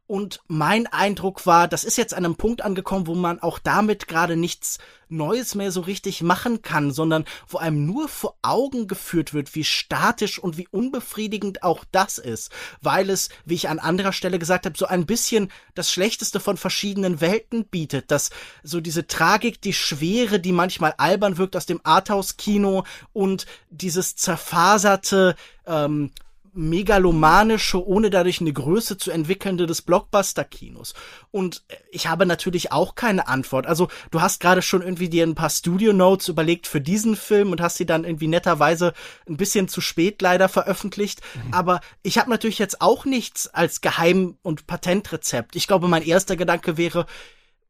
[0.07, 4.07] Und mein Eindruck war, das ist jetzt an einem Punkt angekommen, wo man auch damit
[4.07, 4.79] gerade nichts
[5.09, 9.65] Neues mehr so richtig machen kann, sondern wo einem nur vor Augen geführt wird, wie
[9.65, 12.51] statisch und wie unbefriedigend auch das ist,
[12.83, 16.59] weil es, wie ich an anderer Stelle gesagt habe, so ein bisschen das Schlechteste von
[16.59, 18.31] verschiedenen Welten bietet, dass
[18.63, 22.85] so diese Tragik, die Schwere, die manchmal albern wirkt aus dem Arthouse-Kino
[23.15, 25.35] und dieses zerfaserte,
[25.67, 26.11] ähm,
[26.55, 30.95] megalomanische, ohne dadurch eine Größe zu entwickelnde des Blockbuster-Kinos.
[31.31, 33.67] Und ich habe natürlich auch keine Antwort.
[33.67, 37.61] Also du hast gerade schon irgendwie dir ein paar Studio-Notes überlegt für diesen Film und
[37.61, 38.95] hast sie dann irgendwie netterweise
[39.29, 41.21] ein bisschen zu spät leider veröffentlicht.
[41.35, 41.55] Mhm.
[41.55, 45.57] Aber ich habe natürlich jetzt auch nichts als Geheim- und Patentrezept.
[45.57, 47.07] Ich glaube, mein erster Gedanke wäre,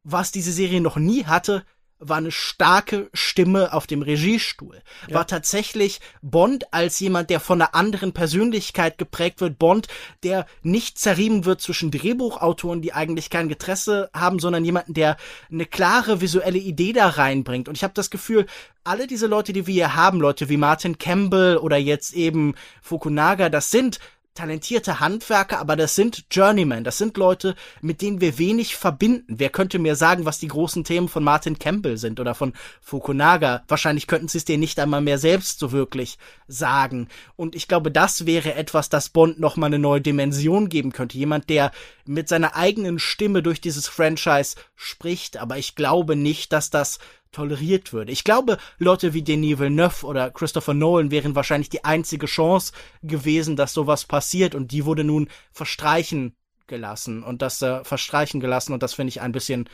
[0.03, 1.65] was diese Serie noch nie hatte,
[1.99, 4.81] war eine starke Stimme auf dem Regiestuhl.
[5.07, 5.15] Ja.
[5.15, 9.57] War tatsächlich Bond als jemand, der von einer anderen Persönlichkeit geprägt wird.
[9.57, 9.87] Bond,
[10.23, 15.17] der nicht zerrieben wird zwischen Drehbuchautoren, die eigentlich kein Interesse haben, sondern jemanden, der
[15.49, 17.69] eine klare visuelle Idee da reinbringt.
[17.69, 18.45] Und ich habe das Gefühl,
[18.83, 23.49] alle diese Leute, die wir hier haben, Leute wie Martin Campbell oder jetzt eben Fukunaga,
[23.49, 23.99] das sind
[24.35, 29.35] talentierte Handwerker, aber das sind Journeymen, das sind Leute, mit denen wir wenig verbinden.
[29.39, 33.63] Wer könnte mir sagen, was die großen Themen von Martin Campbell sind oder von Fukunaga?
[33.67, 36.17] Wahrscheinlich könnten sie es dir nicht einmal mehr selbst so wirklich
[36.47, 37.07] sagen.
[37.35, 41.17] Und ich glaube, das wäre etwas, das Bond nochmal eine neue Dimension geben könnte.
[41.17, 41.71] Jemand, der
[42.05, 46.99] mit seiner eigenen Stimme durch dieses Franchise spricht, aber ich glaube nicht, dass das
[47.35, 48.11] toleriert würde.
[48.11, 52.71] Ich glaube, Leute wie Denis Villeneuve oder Christopher Nolan wären wahrscheinlich die einzige Chance
[53.03, 56.35] gewesen, dass sowas passiert und die wurde nun verstreichen
[56.67, 59.69] gelassen und das äh, verstreichen gelassen und das finde ich ein bisschen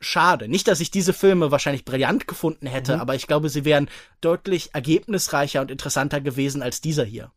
[0.00, 0.48] schade.
[0.48, 3.00] Nicht, dass ich diese Filme wahrscheinlich brillant gefunden hätte, mhm.
[3.00, 3.90] aber ich glaube, sie wären
[4.20, 7.32] deutlich ergebnisreicher und interessanter gewesen als dieser hier.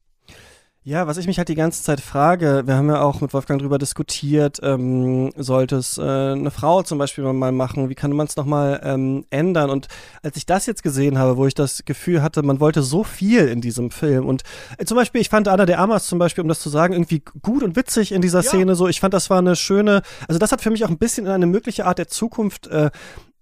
[0.88, 3.60] Ja, was ich mich halt die ganze Zeit frage, wir haben ja auch mit Wolfgang
[3.60, 8.26] drüber diskutiert, ähm, sollte es äh, eine Frau zum Beispiel mal machen, wie kann man
[8.26, 9.70] es nochmal ähm, ändern?
[9.70, 9.88] Und
[10.24, 13.50] als ich das jetzt gesehen habe, wo ich das Gefühl hatte, man wollte so viel
[13.50, 14.44] in diesem Film und
[14.78, 17.22] äh, zum Beispiel, ich fand Anna de Amas zum Beispiel, um das zu sagen, irgendwie
[17.42, 18.48] gut und witzig in dieser ja.
[18.48, 20.98] Szene, so, ich fand, das war eine schöne, also das hat für mich auch ein
[20.98, 22.92] bisschen in eine mögliche Art der Zukunft äh,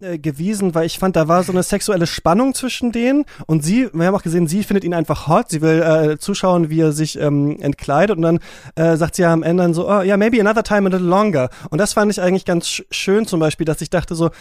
[0.01, 3.23] äh, gewiesen, weil ich fand, da war so eine sexuelle Spannung zwischen denen.
[3.47, 6.69] Und sie, wir haben auch gesehen, sie findet ihn einfach hot, sie will äh, zuschauen,
[6.69, 8.17] wie er sich ähm, entkleidet.
[8.17, 8.39] Und dann
[8.75, 10.91] äh, sagt sie ja am Ende dann so, oh ja, yeah, maybe another time a
[10.91, 11.49] little longer.
[11.69, 14.31] Und das fand ich eigentlich ganz schön zum Beispiel, dass ich dachte so,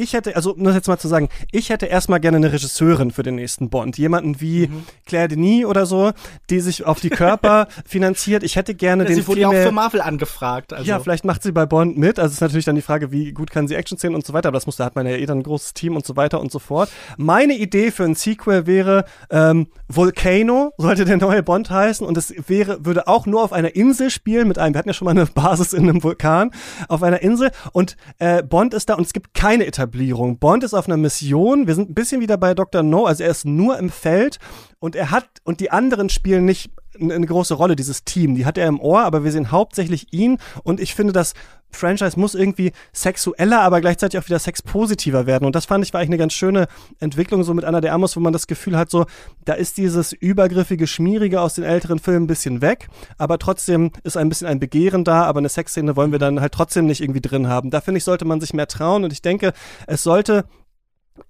[0.00, 3.10] ich hätte, also um das jetzt mal zu sagen, ich hätte erstmal gerne eine Regisseurin
[3.10, 3.98] für den nächsten Bond.
[3.98, 4.84] Jemanden wie mhm.
[5.06, 6.12] Claire Denis oder so,
[6.48, 8.42] die sich auf die Körper finanziert.
[8.42, 10.72] Ich hätte gerne den Sie wurde ja auch für Marvel angefragt.
[10.72, 10.88] Also.
[10.88, 12.18] Ja, vielleicht macht sie bei Bond mit.
[12.18, 14.48] Also ist natürlich dann die Frage, wie gut kann sie Action sehen und so weiter.
[14.48, 16.40] Aber das muss, da hat man ja eh dann ein großes Team und so weiter
[16.40, 16.90] und so fort.
[17.16, 22.06] Meine Idee für ein Sequel wäre ähm, Volcano, sollte der neue Bond heißen.
[22.06, 24.94] Und es wäre, würde auch nur auf einer Insel spielen mit einem, wir hatten ja
[24.94, 26.50] schon mal eine Basis in einem Vulkan,
[26.88, 27.50] auf einer Insel.
[27.72, 30.38] Und äh, Bond ist da und es gibt keine Etablierung Etablierung.
[30.38, 31.66] Bond ist auf einer Mission.
[31.66, 32.82] Wir sind ein bisschen wieder bei Dr.
[32.82, 34.38] No, also er ist nur im Feld
[34.78, 36.70] und er hat, und die anderen spielen nicht
[37.00, 38.34] eine große Rolle, dieses Team.
[38.34, 41.34] Die hat er im Ohr, aber wir sehen hauptsächlich ihn und ich finde, das
[41.72, 45.44] Franchise muss irgendwie sexueller, aber gleichzeitig auch wieder sexpositiver werden.
[45.44, 46.66] Und das fand ich war eigentlich eine ganz schöne
[46.98, 49.06] Entwicklung, so mit Anna de Amos, wo man das Gefühl hat, so,
[49.44, 52.88] da ist dieses übergriffige, schmierige aus den älteren Filmen ein bisschen weg,
[53.18, 56.52] aber trotzdem ist ein bisschen ein Begehren da, aber eine Sexszene wollen wir dann halt
[56.52, 57.70] trotzdem nicht irgendwie drin haben.
[57.70, 59.52] Da finde ich, sollte man sich mehr trauen und ich denke,
[59.86, 60.44] es sollte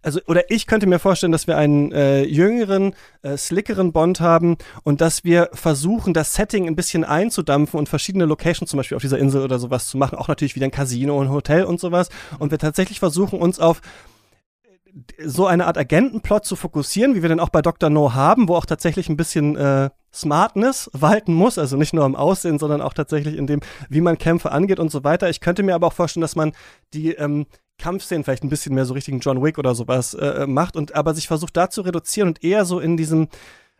[0.03, 4.57] also oder ich könnte mir vorstellen, dass wir einen äh, jüngeren, äh, slickeren Bond haben
[4.83, 9.03] und dass wir versuchen, das Setting ein bisschen einzudampfen und verschiedene Locations zum Beispiel auf
[9.03, 11.81] dieser Insel oder sowas zu machen, auch natürlich wieder ein Casino und ein Hotel und
[11.81, 12.09] sowas
[12.39, 13.81] und wir tatsächlich versuchen uns auf
[15.25, 17.91] so eine Art Agentenplot zu fokussieren, wie wir den auch bei Dr.
[17.91, 22.17] No haben, wo auch tatsächlich ein bisschen äh, Smartness walten muss, also nicht nur im
[22.17, 25.31] Aussehen, sondern auch tatsächlich in dem, wie man Kämpfe angeht und so weiter.
[25.31, 26.53] Ich könnte mir aber auch vorstellen, dass man
[26.93, 27.47] die ähm,
[27.81, 31.15] Kampfszenen vielleicht ein bisschen mehr so richtigen John Wick oder sowas äh, macht und aber
[31.15, 33.29] sich versucht da zu reduzieren und eher so in diesem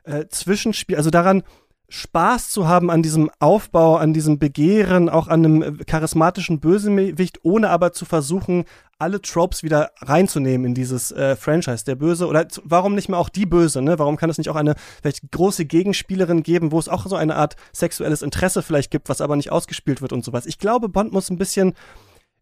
[0.05, 1.43] äh, Zwischenspiel, also daran
[1.91, 7.41] Spaß zu haben an diesem Aufbau, an diesem Begehren, auch an einem äh, charismatischen Bösewicht,
[7.43, 8.65] ohne aber zu versuchen,
[9.01, 11.85] alle Tropes wieder reinzunehmen in dieses äh, Franchise.
[11.85, 13.99] Der Böse, oder warum nicht mal auch die Böse, ne?
[13.99, 17.35] Warum kann es nicht auch eine vielleicht große Gegenspielerin geben, wo es auch so eine
[17.35, 20.47] Art sexuelles Interesse vielleicht gibt, was aber nicht ausgespielt wird und sowas.
[20.47, 21.75] Ich glaube, Bond muss ein bisschen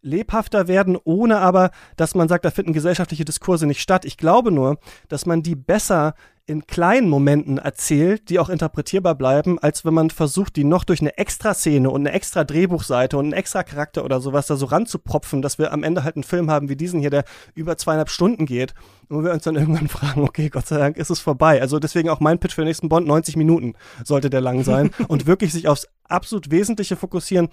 [0.03, 4.05] lebhafter werden, ohne aber, dass man sagt, da finden gesellschaftliche Diskurse nicht statt.
[4.05, 4.78] Ich glaube nur,
[5.09, 6.14] dass man die besser
[6.49, 11.03] in kleinen Momenten erzählt, die auch interpretierbar bleiben, als wenn man versucht, die noch durch
[11.03, 14.64] eine extra Szene und eine extra Drehbuchseite und einen extra Charakter oder sowas da so
[14.64, 17.24] ranzupropfen, dass wir am Ende halt einen Film haben wie diesen hier, der
[17.55, 18.72] über zweieinhalb Stunden geht
[19.11, 21.61] und wir uns dann irgendwann fragen, okay, Gott sei Dank ist es vorbei.
[21.61, 24.90] Also deswegen auch mein Pitch für den nächsten Bond, 90 Minuten sollte der lang sein
[25.09, 27.51] und wirklich sich aufs absolut Wesentliche fokussieren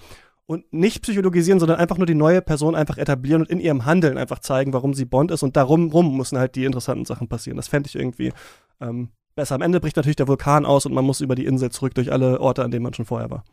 [0.48, 4.18] und nicht psychologisieren, sondern einfach nur die neue Person einfach etablieren und in ihrem Handeln
[4.18, 7.58] einfach zeigen, warum sie Bond ist und darum rum müssen halt die interessanten Sachen passieren.
[7.58, 8.32] Das fände ich irgendwie
[8.80, 9.56] ähm, besser.
[9.56, 12.12] Am Ende bricht natürlich der Vulkan aus und man muss über die Insel zurück durch
[12.12, 13.44] alle Orte, an denen man schon vorher war.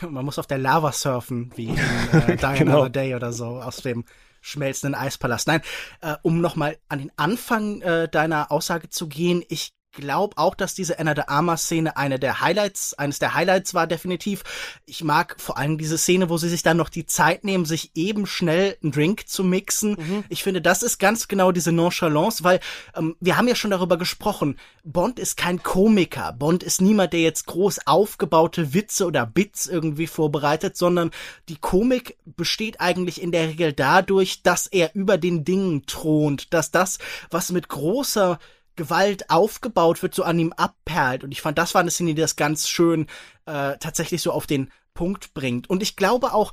[0.10, 1.76] Man muss auf der Lava surfen, wie in
[2.12, 2.80] äh, Die genau.
[2.80, 4.04] Another Day oder so, aus dem
[4.40, 5.46] schmelzenden Eispalast.
[5.46, 5.60] Nein,
[6.00, 10.74] äh, um nochmal an den Anfang äh, deiner Aussage zu gehen, ich glaube auch, dass
[10.74, 14.42] diese Anna de Armas Szene eine der Highlights, eines der Highlights war definitiv.
[14.86, 17.92] Ich mag vor allem diese Szene, wo sie sich dann noch die Zeit nehmen, sich
[17.94, 19.92] eben schnell einen Drink zu mixen.
[19.92, 20.24] Mhm.
[20.28, 22.60] Ich finde, das ist ganz genau diese Nonchalance, weil
[22.94, 24.58] ähm, wir haben ja schon darüber gesprochen.
[24.84, 26.32] Bond ist kein Komiker.
[26.32, 31.10] Bond ist niemand, der jetzt groß aufgebaute Witze oder Bits irgendwie vorbereitet, sondern
[31.48, 36.70] die Komik besteht eigentlich in der Regel dadurch, dass er über den Dingen thront, dass
[36.70, 36.98] das,
[37.30, 38.38] was mit großer
[38.76, 41.24] Gewalt aufgebaut wird, so an ihm abperlt.
[41.24, 43.06] Und ich fand, das war eine Szene, die das ganz schön
[43.46, 45.68] äh, tatsächlich so auf den Punkt bringt.
[45.68, 46.52] Und ich glaube auch,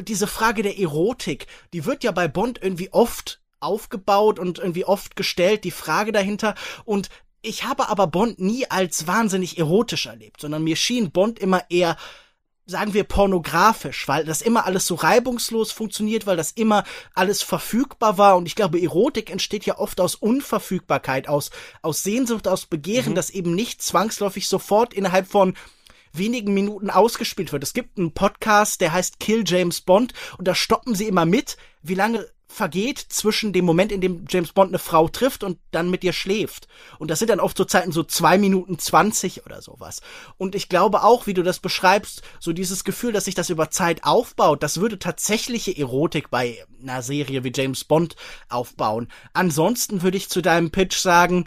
[0.00, 5.16] diese Frage der Erotik, die wird ja bei Bond irgendwie oft aufgebaut und irgendwie oft
[5.16, 6.54] gestellt, die Frage dahinter.
[6.84, 7.08] Und
[7.42, 11.96] ich habe aber Bond nie als wahnsinnig erotisch erlebt, sondern mir schien Bond immer eher
[12.66, 16.84] sagen wir, pornografisch, weil das immer alles so reibungslos funktioniert, weil das immer
[17.14, 18.36] alles verfügbar war.
[18.36, 21.50] Und ich glaube, Erotik entsteht ja oft aus Unverfügbarkeit, aus,
[21.82, 23.16] aus Sehnsucht, aus Begehren, mhm.
[23.16, 25.54] das eben nicht zwangsläufig sofort innerhalb von
[26.12, 27.62] wenigen Minuten ausgespielt wird.
[27.62, 31.56] Es gibt einen Podcast, der heißt Kill James Bond und da stoppen sie immer mit,
[31.82, 35.90] wie lange vergeht zwischen dem Moment, in dem James Bond eine Frau trifft und dann
[35.90, 36.68] mit ihr schläft.
[36.98, 40.00] Und das sind dann oft so Zeiten so zwei Minuten zwanzig oder sowas.
[40.36, 43.70] Und ich glaube auch, wie du das beschreibst, so dieses Gefühl, dass sich das über
[43.70, 48.14] Zeit aufbaut, das würde tatsächliche Erotik bei einer Serie wie James Bond
[48.48, 49.08] aufbauen.
[49.32, 51.46] Ansonsten würde ich zu deinem Pitch sagen,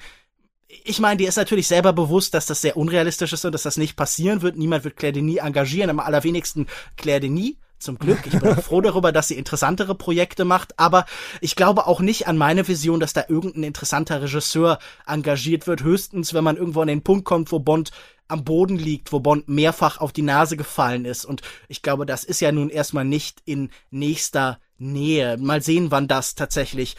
[0.83, 3.77] ich meine, dir ist natürlich selber bewusst, dass das sehr unrealistisch ist und dass das
[3.77, 4.57] nicht passieren wird.
[4.57, 8.19] Niemand wird Claire Denis engagieren, am allerwenigsten Claire Denis zum Glück.
[8.25, 11.05] Ich bin froh darüber, dass sie interessantere Projekte macht, aber
[11.41, 15.83] ich glaube auch nicht an meine Vision, dass da irgendein interessanter Regisseur engagiert wird.
[15.83, 17.91] Höchstens, wenn man irgendwo an den Punkt kommt, wo Bond
[18.27, 21.25] am Boden liegt, wo Bond mehrfach auf die Nase gefallen ist.
[21.25, 25.37] Und ich glaube, das ist ja nun erstmal nicht in nächster Nähe.
[25.37, 26.95] Mal sehen, wann das tatsächlich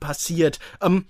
[0.00, 0.58] passiert.
[0.80, 1.06] Ähm,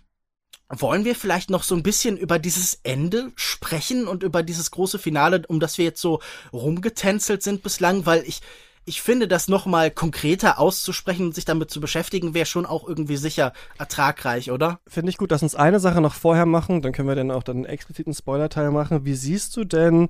[0.68, 4.98] wollen wir vielleicht noch so ein bisschen über dieses Ende sprechen und über dieses große
[4.98, 6.20] Finale, um das wir jetzt so
[6.52, 8.40] rumgetänzelt sind bislang, weil ich
[8.84, 13.16] ich finde, das nochmal konkreter auszusprechen und sich damit zu beschäftigen, wäre schon auch irgendwie
[13.16, 14.80] sicher ertragreich, oder?
[14.86, 17.42] Finde ich gut, lass uns eine Sache noch vorher machen, dann können wir dann auch
[17.42, 19.04] dann einen expliziten Spoiler-Teil machen.
[19.04, 20.08] Wie siehst du denn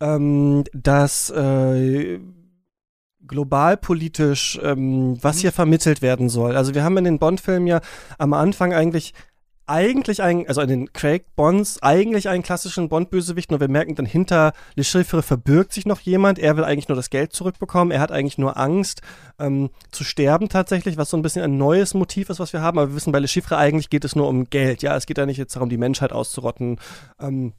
[0.00, 2.20] ähm, das äh,
[3.26, 5.40] globalpolitisch, ähm, was mhm.
[5.40, 6.56] hier vermittelt werden soll?
[6.56, 7.80] Also wir haben in den Bond-Filmen ja
[8.18, 9.14] am Anfang eigentlich
[9.72, 14.06] eigentlich ein, also in den Craig Bonds, eigentlich einen klassischen Bond-Bösewicht, nur wir merken dann
[14.06, 18.00] hinter Le Chiffre verbirgt sich noch jemand, er will eigentlich nur das Geld zurückbekommen, er
[18.00, 19.00] hat eigentlich nur Angst
[19.38, 22.78] ähm, zu sterben tatsächlich, was so ein bisschen ein neues Motiv ist, was wir haben,
[22.78, 25.18] aber wir wissen bei Le Chiffre eigentlich geht es nur um Geld, ja, es geht
[25.18, 26.78] ja nicht jetzt darum, die Menschheit auszurotten,
[27.18, 27.54] ähm,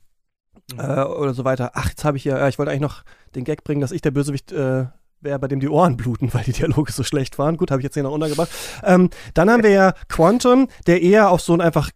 [0.72, 0.80] mhm.
[0.80, 1.72] äh, oder so weiter.
[1.74, 3.04] Ach, jetzt habe ich hier, äh, ich wollte eigentlich noch
[3.36, 4.86] den Gag bringen, dass ich der Bösewicht äh,
[5.24, 7.58] wer bei dem die Ohren bluten, weil die Dialoge so schlecht waren.
[7.58, 8.50] Gut, habe ich jetzt hier noch untergebracht.
[8.84, 11.90] Ähm, dann haben wir ja Quantum, der eher auf so ein einfach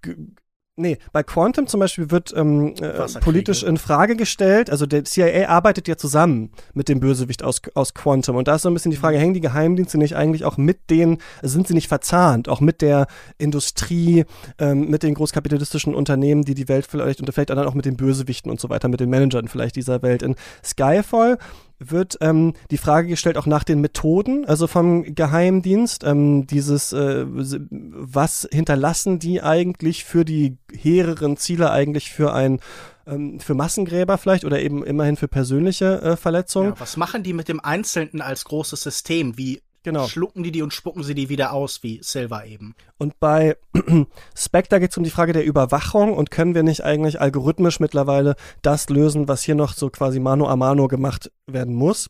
[0.80, 4.70] Nee, bei Quantum zum Beispiel wird ähm, äh, politisch in Frage gestellt.
[4.70, 8.36] Also der CIA arbeitet ja zusammen mit dem Bösewicht aus, aus Quantum.
[8.36, 10.92] Und da ist so ein bisschen die Frage, hängen die Geheimdienste nicht eigentlich auch mit
[10.92, 13.08] den, sind sie nicht verzahnt, auch mit der
[13.40, 14.26] Industrie,
[14.60, 17.98] ähm, mit den großkapitalistischen Unternehmen, die die Welt vielleicht und vielleicht dann auch mit den
[17.98, 20.22] Bösewichten und so weiter, mit den Managern vielleicht dieser Welt.
[20.22, 21.40] In Skyfall
[21.80, 27.26] wird ähm, die Frage gestellt auch nach den Methoden, also vom Geheimdienst, ähm, dieses, äh,
[27.28, 32.60] was hinterlassen die eigentlich für die hehreren Ziele eigentlich für ein
[33.06, 36.70] ähm, für Massengräber vielleicht oder eben immerhin für persönliche äh, Verletzungen.
[36.70, 39.38] Ja, was machen die mit dem Einzelnen als großes System?
[39.38, 40.06] Wie Genau.
[40.06, 42.76] schlucken die die und spucken sie die wieder aus, wie Silver eben?
[42.98, 43.56] Und bei
[44.36, 48.36] Spectre geht es um die Frage der Überwachung und können wir nicht eigentlich algorithmisch mittlerweile
[48.62, 52.10] das lösen, was hier noch so quasi mano a mano gemacht werden muss.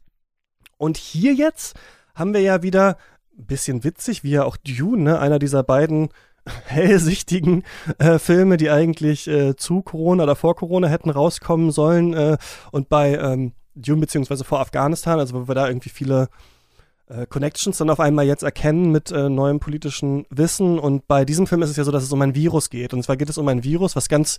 [0.79, 1.75] Und hier jetzt
[2.15, 2.97] haben wir ja wieder
[3.37, 6.09] ein bisschen witzig, wie ja auch Dune, ne, einer dieser beiden
[6.65, 7.63] hellsichtigen
[7.99, 12.37] äh, Filme, die eigentlich äh, zu Corona oder vor Corona hätten rauskommen sollen äh,
[12.71, 16.29] und bei ähm, Dune beziehungsweise vor Afghanistan, also wo wir da irgendwie viele
[17.27, 20.77] Connections dann auf einmal jetzt erkennen mit äh, neuem politischen Wissen.
[20.79, 22.93] Und bei diesem Film ist es ja so, dass es um ein Virus geht.
[22.93, 24.37] Und zwar geht es um ein Virus, was ganz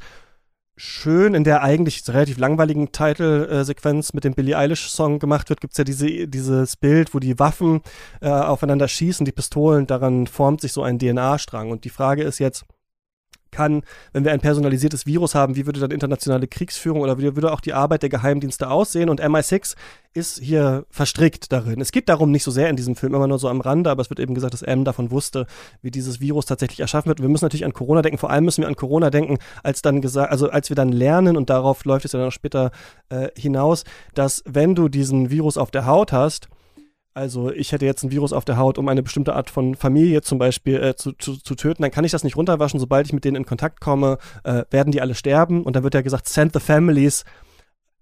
[0.79, 5.85] schön in der eigentlich relativ langweiligen Titelsequenz mit dem Billie Eilish-Song gemacht wird, gibt's ja
[5.85, 7.83] diese, dieses Bild, wo die Waffen
[8.21, 11.71] äh, aufeinander schießen, die Pistolen, daran formt sich so ein DNA-Strang.
[11.71, 12.65] Und die Frage ist jetzt,
[13.51, 13.83] kann,
[14.13, 17.61] wenn wir ein personalisiertes Virus haben, wie würde dann internationale Kriegsführung oder wie würde auch
[17.61, 19.09] die Arbeit der Geheimdienste aussehen?
[19.09, 19.75] Und MI6
[20.15, 21.81] ist hier verstrickt darin.
[21.81, 24.03] Es geht darum nicht so sehr in diesem Film, immer nur so am Rande, aber
[24.03, 25.47] es wird eben gesagt, dass M davon wusste,
[25.83, 27.21] wie dieses Virus tatsächlich erschaffen wird.
[27.21, 30.01] Wir müssen natürlich an Corona denken, vor allem müssen wir an Corona denken, als dann
[30.01, 32.71] gesagt, also als wir dann lernen, und darauf läuft es ja dann auch später
[33.11, 33.85] äh, hinaus,
[34.15, 36.49] dass wenn du diesen Virus auf der Haut hast,
[37.15, 40.23] also ich hätte jetzt ein Virus auf der Haut, um eine bestimmte Art von Familie
[40.23, 42.79] zum Beispiel äh, zu, zu, zu töten, dann kann ich das nicht runterwaschen.
[42.79, 45.65] Sobald ich mit denen in Kontakt komme, äh, werden die alle sterben.
[45.65, 47.25] Und dann wird ja gesagt, send the families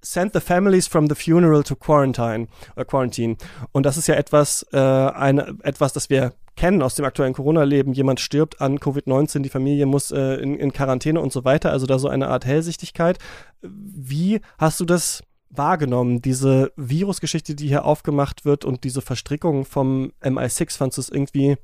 [0.03, 3.37] send the families from the funeral to quarantine oder quarantine.
[3.73, 7.93] Und das ist ja etwas, äh, eine, etwas, das wir kennen aus dem aktuellen Corona-Leben.
[7.93, 11.71] Jemand stirbt an Covid-19, die Familie muss äh, in, in Quarantäne und so weiter.
[11.71, 13.19] Also da so eine Art Hellsichtigkeit.
[13.63, 20.13] Wie hast du das wahrgenommen, diese Virusgeschichte, die hier aufgemacht wird und diese Verstrickung vom
[20.23, 21.57] MI6, fandest du es irgendwie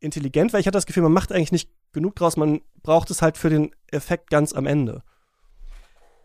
[0.00, 0.52] intelligent?
[0.52, 3.36] Weil ich hatte das Gefühl, man macht eigentlich nicht genug draus, man braucht es halt
[3.36, 5.02] für den Effekt ganz am Ende.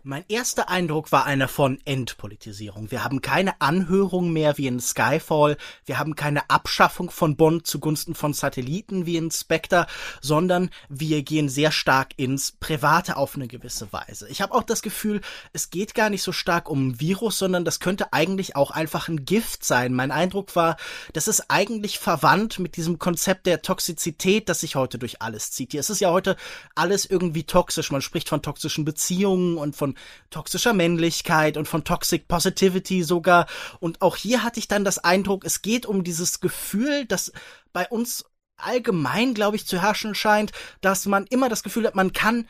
[0.10, 2.92] Mein erster Eindruck war einer von Entpolitisierung.
[2.92, 8.16] Wir haben keine Anhörung mehr wie in Skyfall, wir haben keine Abschaffung von Bond zugunsten
[8.16, 9.86] von Satelliten wie in Spectre,
[10.22, 14.30] sondern wir gehen sehr stark ins Private auf eine gewisse Weise.
[14.30, 15.20] Ich habe auch das Gefühl,
[15.52, 19.26] es geht gar nicht so stark um Virus, sondern das könnte eigentlich auch einfach ein
[19.26, 19.94] Gift sein.
[19.94, 20.78] Mein Eindruck war,
[21.12, 25.72] das ist eigentlich verwandt mit diesem Konzept der Toxizität, das sich heute durch alles zieht.
[25.72, 26.38] Hier ist es ja heute
[26.76, 27.92] alles irgendwie toxisch.
[27.92, 29.97] Man spricht von toxischen Beziehungen und von
[30.30, 33.48] toxischer Männlichkeit und von Toxic Positivity sogar.
[33.80, 37.32] Und auch hier hatte ich dann das Eindruck, es geht um dieses Gefühl, das
[37.74, 38.26] bei uns
[38.58, 42.48] allgemein, glaube ich, zu herrschen scheint, dass man immer das Gefühl hat, man kann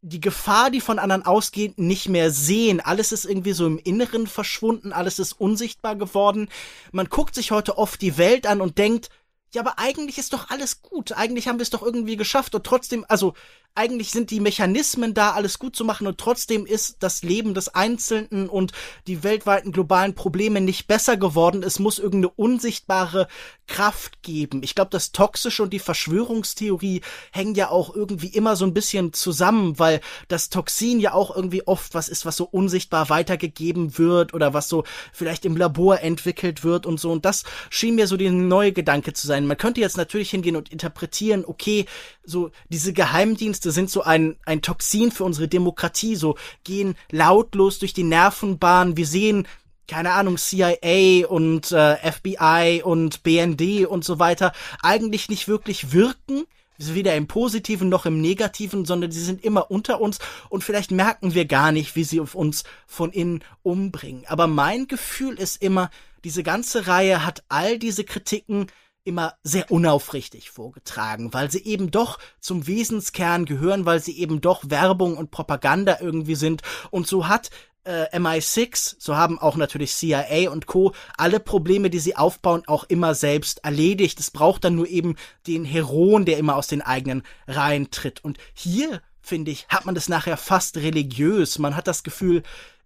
[0.00, 2.80] die Gefahr, die von anderen ausgeht, nicht mehr sehen.
[2.80, 6.48] Alles ist irgendwie so im Inneren verschwunden, alles ist unsichtbar geworden.
[6.92, 9.10] Man guckt sich heute oft die Welt an und denkt,
[9.54, 11.12] ja, aber eigentlich ist doch alles gut.
[11.12, 13.34] Eigentlich haben wir es doch irgendwie geschafft und trotzdem, also
[13.78, 17.72] eigentlich sind die Mechanismen da, alles gut zu machen und trotzdem ist das Leben des
[17.76, 18.72] Einzelnen und
[19.06, 21.62] die weltweiten globalen Probleme nicht besser geworden.
[21.62, 23.28] Es muss irgendeine unsichtbare
[23.68, 24.64] Kraft geben.
[24.64, 29.12] Ich glaube, das Toxische und die Verschwörungstheorie hängen ja auch irgendwie immer so ein bisschen
[29.12, 34.34] zusammen, weil das Toxin ja auch irgendwie oft was ist, was so unsichtbar weitergegeben wird
[34.34, 34.82] oder was so
[35.12, 37.12] vielleicht im Labor entwickelt wird und so.
[37.12, 39.37] Und das schien mir so der neue Gedanke zu sein.
[39.46, 41.86] Man könnte jetzt natürlich hingehen und interpretieren, okay,
[42.24, 47.92] so diese Geheimdienste sind so ein, ein Toxin für unsere Demokratie, so gehen lautlos durch
[47.92, 48.96] die Nervenbahn.
[48.96, 49.46] Wir sehen
[49.88, 56.44] keine Ahnung, CIA und äh, FBI und BND und so weiter eigentlich nicht wirklich wirken,
[56.78, 60.18] weder im Positiven noch im Negativen, sondern sie sind immer unter uns
[60.48, 64.24] und vielleicht merken wir gar nicht, wie sie auf uns von innen umbringen.
[64.28, 65.90] Aber mein Gefühl ist immer,
[66.22, 68.66] diese ganze Reihe hat all diese Kritiken
[69.08, 74.68] immer sehr unaufrichtig vorgetragen, weil sie eben doch zum Wesenskern gehören, weil sie eben doch
[74.68, 76.62] Werbung und Propaganda irgendwie sind.
[76.90, 77.50] Und so hat
[77.84, 80.92] äh, MI6, so haben auch natürlich CIA und Co.
[81.16, 84.20] alle Probleme, die sie aufbauen, auch immer selbst erledigt.
[84.20, 88.22] Es braucht dann nur eben den Heron, der immer aus den eigenen Reihen tritt.
[88.22, 91.58] Und hier, finde ich, hat man das nachher fast religiös.
[91.58, 92.42] Man hat das Gefühl,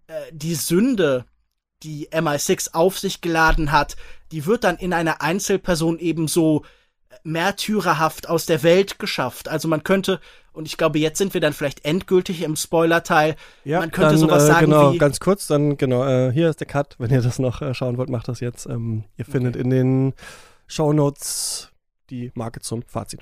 [0.07, 1.25] äh, die Sünde,
[1.83, 3.97] die MI6 auf sich geladen hat,
[4.31, 6.63] die wird dann in einer Einzelperson eben so
[7.25, 9.49] märtyrerhaft aus der Welt geschafft.
[9.49, 10.21] Also man könnte,
[10.53, 14.19] und ich glaube, jetzt sind wir dann vielleicht endgültig im Spoiler-Teil, Ja, man könnte dann,
[14.19, 16.97] sowas äh, sagen genau, wie, ganz kurz, dann genau, äh, hier ist der Cut.
[16.99, 18.67] Wenn ihr das noch äh, schauen wollt, macht das jetzt.
[18.67, 20.15] Ähm, ihr findet in den
[20.67, 21.71] Shownotes
[22.11, 23.21] die Marke zum Fazit.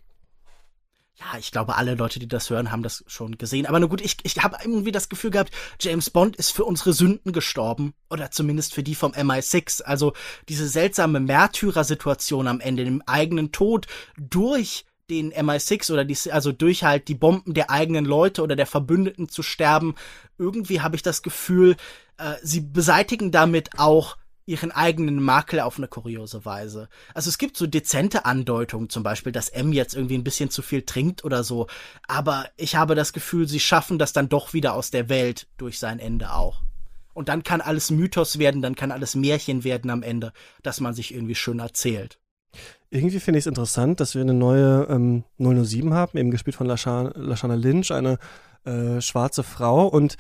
[1.21, 3.67] Ja, ich glaube, alle Leute, die das hören, haben das schon gesehen.
[3.67, 6.95] Aber nur gut, ich, ich habe irgendwie das Gefühl gehabt, James Bond ist für unsere
[6.95, 7.93] Sünden gestorben.
[8.09, 9.83] Oder zumindest für die vom MI6.
[9.83, 10.15] Also
[10.49, 13.87] diese seltsame Märtyrer-Situation am Ende, dem eigenen Tod
[14.19, 18.67] durch den MI6 oder die, also durch halt die Bomben der eigenen Leute oder der
[18.67, 19.97] Verbündeten zu sterben.
[20.39, 21.77] Irgendwie habe ich das Gefühl,
[22.17, 24.17] äh, sie beseitigen damit auch
[24.51, 26.89] ihren eigenen Makel auf eine kuriose Weise.
[27.15, 30.61] Also es gibt so dezente Andeutungen, zum Beispiel, dass M jetzt irgendwie ein bisschen zu
[30.61, 31.69] viel trinkt oder so,
[32.09, 35.79] aber ich habe das Gefühl, sie schaffen das dann doch wieder aus der Welt durch
[35.79, 36.63] sein Ende auch.
[37.15, 40.33] Und dann kann alles Mythos werden, dann kann alles Märchen werden am Ende,
[40.63, 42.19] dass man sich irgendwie schön erzählt.
[42.91, 46.67] Irgendwie finde ich es interessant, dass wir eine neue ähm, 007 haben, eben gespielt von
[46.67, 48.19] Lashana, Lynch, eine
[48.65, 50.17] äh, schwarze Frau und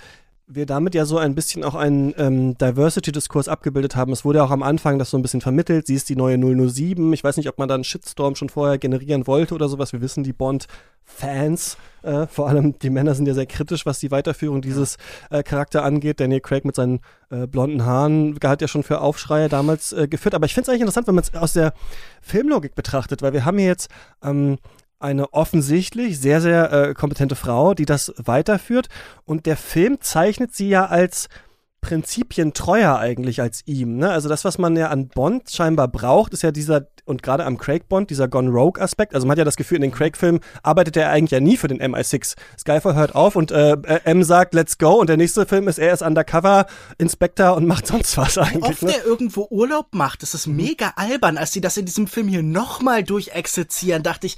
[0.52, 4.12] wir damit ja so ein bisschen auch einen ähm, Diversity-Diskurs abgebildet haben.
[4.12, 5.86] Es wurde ja auch am Anfang das so ein bisschen vermittelt.
[5.86, 7.12] Sie ist die neue 007.
[7.12, 9.92] Ich weiß nicht, ob man da einen Shitstorm schon vorher generieren wollte oder sowas.
[9.92, 14.10] Wir wissen, die Bond-Fans, äh, vor allem die Männer sind ja sehr kritisch, was die
[14.10, 14.96] Weiterführung dieses
[15.30, 16.18] äh, Charakter angeht.
[16.18, 16.98] Daniel Craig mit seinen
[17.30, 20.34] äh, blonden Haaren hat ja schon für Aufschreie damals äh, geführt.
[20.34, 21.74] Aber ich finde es eigentlich interessant, wenn man es aus der
[22.22, 23.88] Filmlogik betrachtet, weil wir haben hier jetzt
[24.22, 24.58] ähm,
[25.00, 28.88] eine offensichtlich sehr, sehr äh, kompetente Frau, die das weiterführt.
[29.24, 31.28] Und der Film zeichnet sie ja als
[31.80, 33.96] prinzipientreuer eigentlich als ihm.
[33.96, 34.10] Ne?
[34.10, 37.56] Also das, was man ja an Bond scheinbar braucht, ist ja dieser, und gerade am
[37.56, 39.14] Craig Bond, dieser Gone Rogue-Aspekt.
[39.14, 41.68] Also man hat ja das Gefühl, in den Craig-Filmen arbeitet er eigentlich ja nie für
[41.68, 42.36] den MI6.
[42.58, 45.00] Skyfall hört auf und äh, M sagt, let's go.
[45.00, 48.62] Und der nächste Film ist, er ist Undercover-Inspector und macht sonst was eigentlich.
[48.62, 48.92] Oft ne?
[48.92, 51.38] der irgendwo Urlaub macht, das ist mega albern.
[51.38, 54.36] Als sie das in diesem Film hier nochmal durchexerzieren, dachte ich,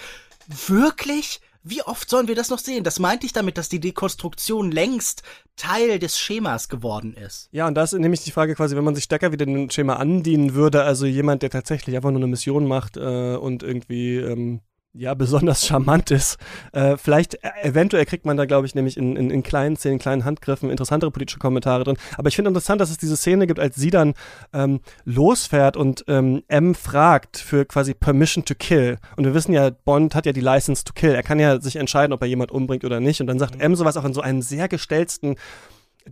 [0.67, 1.41] Wirklich?
[1.65, 2.83] Wie oft sollen wir das noch sehen?
[2.83, 5.23] Das meinte ich damit, dass die Dekonstruktion längst
[5.57, 7.49] Teil des Schemas geworden ist.
[7.53, 9.95] Ja, und da ist nämlich die Frage quasi, wenn man sich stärker wieder dem Schema
[9.95, 14.61] andienen würde, also jemand, der tatsächlich einfach nur eine Mission macht äh, und irgendwie ähm,
[14.95, 16.37] ja besonders charmant ist.
[16.73, 19.99] Äh, vielleicht, äh, eventuell kriegt man da, glaube ich, nämlich in, in, in kleinen Szenen,
[19.99, 21.97] kleinen Handgriffen interessantere politische Kommentare drin.
[22.17, 24.15] Aber ich finde interessant, dass es diese Szene gibt, als sie dann
[24.53, 28.99] ähm, losfährt und ähm, M fragt für quasi Permission to Kill.
[29.17, 31.15] Und wir wissen ja, Bond hat ja die License to Kill.
[31.15, 33.21] Er kann ja sich entscheiden, ob er jemand umbringt oder nicht.
[33.21, 33.63] Und dann sagt mhm.
[33.63, 35.37] M sowas auch in so einem sehr gestellten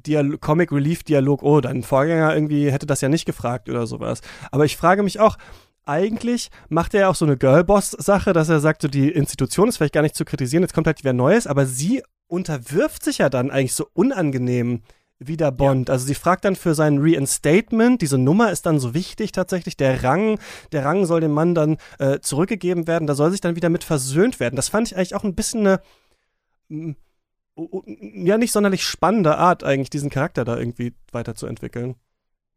[0.07, 4.20] Dial Comic Relief Dialog, oh, dein Vorgänger irgendwie hätte das ja nicht gefragt oder sowas.
[4.53, 5.37] Aber ich frage mich auch,
[5.91, 9.76] eigentlich macht er ja auch so eine Girlboss-Sache, dass er sagt, so die Institution ist
[9.76, 13.28] vielleicht gar nicht zu kritisieren, jetzt kommt halt wieder Neues, aber sie unterwirft sich ja
[13.28, 14.82] dann eigentlich so unangenehm
[15.18, 15.88] wie der Bond.
[15.88, 15.95] Ja.
[15.95, 20.03] Also sie fragt dann für sein Reinstatement, diese Nummer ist dann so wichtig tatsächlich, der
[20.03, 20.38] Rang,
[20.72, 23.84] der Rang soll dem Mann dann äh, zurückgegeben werden, da soll sich dann wieder mit
[23.84, 24.57] versöhnt werden.
[24.57, 25.80] Das fand ich eigentlich auch ein bisschen eine
[27.57, 31.97] ja nicht sonderlich spannende Art eigentlich diesen Charakter da irgendwie weiterzuentwickeln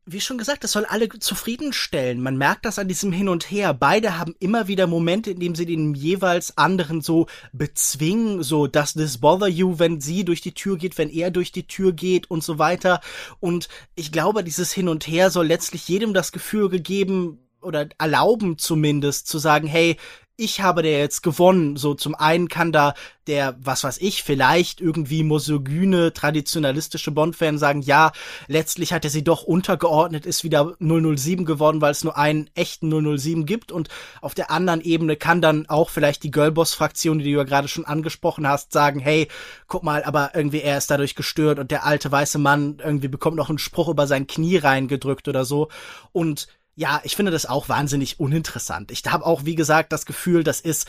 [0.05, 2.21] wie schon gesagt, das soll alle zufriedenstellen.
[2.21, 3.73] Man merkt das an diesem Hin und Her.
[3.73, 8.93] Beide haben immer wieder Momente, in denen sie den jeweils anderen so bezwingen, so does
[8.93, 12.29] this bother you, wenn sie durch die Tür geht, wenn er durch die Tür geht
[12.29, 12.99] und so weiter.
[13.39, 18.57] Und ich glaube, dieses Hin und Her soll letztlich jedem das Gefühl gegeben oder erlauben
[18.57, 19.97] zumindest zu sagen, hey,
[20.35, 21.77] ich habe der jetzt gewonnen.
[21.77, 22.95] So zum einen kann da
[23.27, 28.11] der, was weiß ich, vielleicht irgendwie misogyne, traditionalistische Bond-Fan sagen, ja,
[28.47, 32.89] letztlich hat er sie doch untergeordnet, ist wieder 007 geworden, weil es nur einen echten
[32.89, 33.71] 007 gibt.
[33.71, 33.89] Und
[34.21, 37.85] auf der anderen Ebene kann dann auch vielleicht die Girlboss-Fraktion, die du ja gerade schon
[37.85, 39.27] angesprochen hast, sagen, hey,
[39.67, 43.37] guck mal, aber irgendwie er ist dadurch gestört und der alte weiße Mann irgendwie bekommt
[43.37, 45.69] noch einen Spruch über sein Knie reingedrückt oder so.
[46.11, 48.91] Und ja, ich finde das auch wahnsinnig uninteressant.
[48.91, 50.87] Ich habe auch, wie gesagt, das Gefühl, das ist,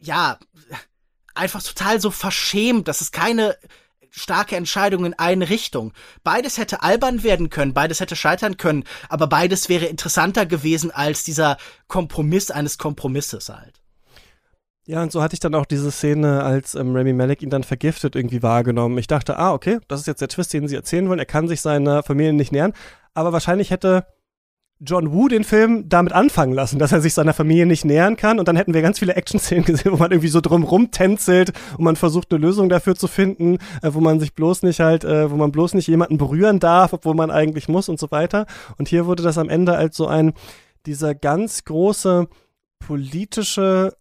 [0.00, 0.38] ja,
[1.34, 2.88] einfach total so verschämt.
[2.88, 3.56] Das ist keine
[4.10, 5.92] starke Entscheidung in eine Richtung.
[6.24, 11.22] Beides hätte albern werden können, beides hätte scheitern können, aber beides wäre interessanter gewesen als
[11.22, 13.80] dieser Kompromiss eines Kompromisses halt.
[14.86, 17.64] Ja, und so hatte ich dann auch diese Szene, als ähm, Remy Malek ihn dann
[17.64, 18.96] vergiftet, irgendwie wahrgenommen.
[18.98, 21.18] Ich dachte, ah, okay, das ist jetzt der Twist, den sie erzählen wollen.
[21.18, 22.72] Er kann sich seiner Familie nicht nähern.
[23.12, 24.06] Aber wahrscheinlich hätte
[24.78, 28.38] John Woo den Film damit anfangen lassen, dass er sich seiner Familie nicht nähern kann
[28.38, 31.84] und dann hätten wir ganz viele Action-Szenen gesehen, wo man irgendwie so drumrum tänzelt und
[31.84, 35.30] man versucht eine Lösung dafür zu finden, äh, wo man sich bloß nicht halt, äh,
[35.30, 38.46] wo man bloß nicht jemanden berühren darf, obwohl man eigentlich muss und so weiter.
[38.76, 40.34] Und hier wurde das am Ende als so ein,
[40.84, 42.28] dieser ganz große
[42.78, 43.96] politische,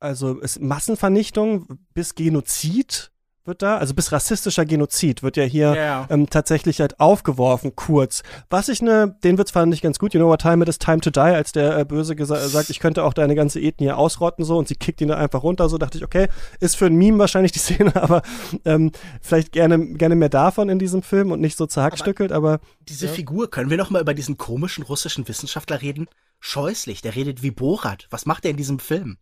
[0.00, 3.11] also Massenvernichtung bis Genozid
[3.44, 6.06] wird da, also bis rassistischer Genozid wird ja hier yeah.
[6.10, 8.22] ähm, tatsächlich halt aufgeworfen, kurz.
[8.50, 10.78] Was ich ne, den Witz fand ich ganz gut, you know what time it is,
[10.78, 14.44] time to die, als der äh, Böse sagt, ich könnte auch deine ganze Ethnie ausrotten
[14.44, 16.28] so und sie kickt ihn da einfach runter, so dachte ich, okay,
[16.60, 18.22] ist für ein Meme wahrscheinlich die Szene, aber
[18.64, 22.64] ähm, vielleicht gerne, gerne mehr davon in diesem Film und nicht so zerhackstückelt, aber, aber
[22.88, 23.12] diese ja.
[23.12, 26.06] Figur, können wir noch mal über diesen komischen russischen Wissenschaftler reden?
[26.38, 28.08] Scheußlich, der redet wie Borat.
[28.10, 29.18] Was macht er in diesem Film?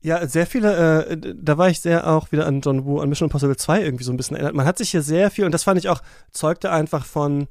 [0.00, 3.26] Ja, sehr viele, äh, da war ich sehr auch wieder an John Woo, an Mission
[3.26, 4.54] Impossible 2 irgendwie so ein bisschen erinnert.
[4.54, 7.48] Man hat sich hier sehr viel, und das fand ich auch, zeugte einfach von,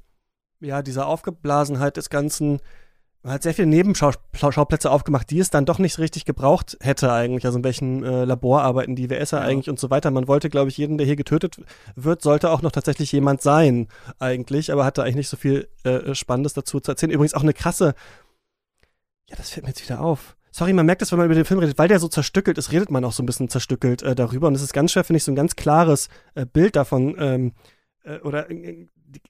[0.62, 2.60] ja, dieser Aufgeblasenheit des Ganzen.
[3.24, 7.46] Man hat sehr viele Nebenschauplätze aufgemacht, die es dann doch nicht richtig gebraucht hätte eigentlich,
[7.46, 9.44] also in welchen äh, Laborarbeiten die WSer ja.
[9.44, 10.10] eigentlich und so weiter.
[10.12, 11.58] Man wollte, glaube ich, jeden, der hier getötet
[11.96, 13.90] wird, sollte auch noch tatsächlich jemand sein
[14.20, 17.12] eigentlich, aber hatte eigentlich nicht so viel äh, Spannendes dazu zu erzählen.
[17.12, 17.96] Übrigens auch eine krasse,
[19.30, 21.46] ja, das fällt mir jetzt wieder auf sorry, man merkt das, wenn man über den
[21.46, 24.16] Film redet, weil der so zerstückelt ist, redet man auch so ein bisschen zerstückelt äh,
[24.16, 24.48] darüber.
[24.48, 27.52] Und es ist ganz schwer, finde ich, so ein ganz klares äh, Bild davon ähm,
[28.04, 29.22] äh, oder äh, die,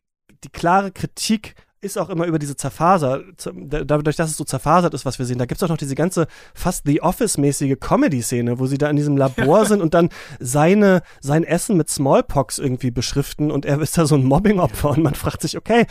[0.44, 5.06] die, klare Kritik ist auch immer über diese Zerfaser, dadurch, dass es so zerfasert ist,
[5.06, 5.38] was wir sehen.
[5.38, 8.96] Da gibt es auch noch diese ganze fast The Office-mäßige Comedy-Szene, wo sie da in
[8.96, 10.10] diesem Labor sind und dann
[10.40, 15.04] seine, sein Essen mit Smallpox irgendwie beschriften und er ist da so ein Mobbing-Opfer und
[15.04, 15.86] man fragt sich, okay,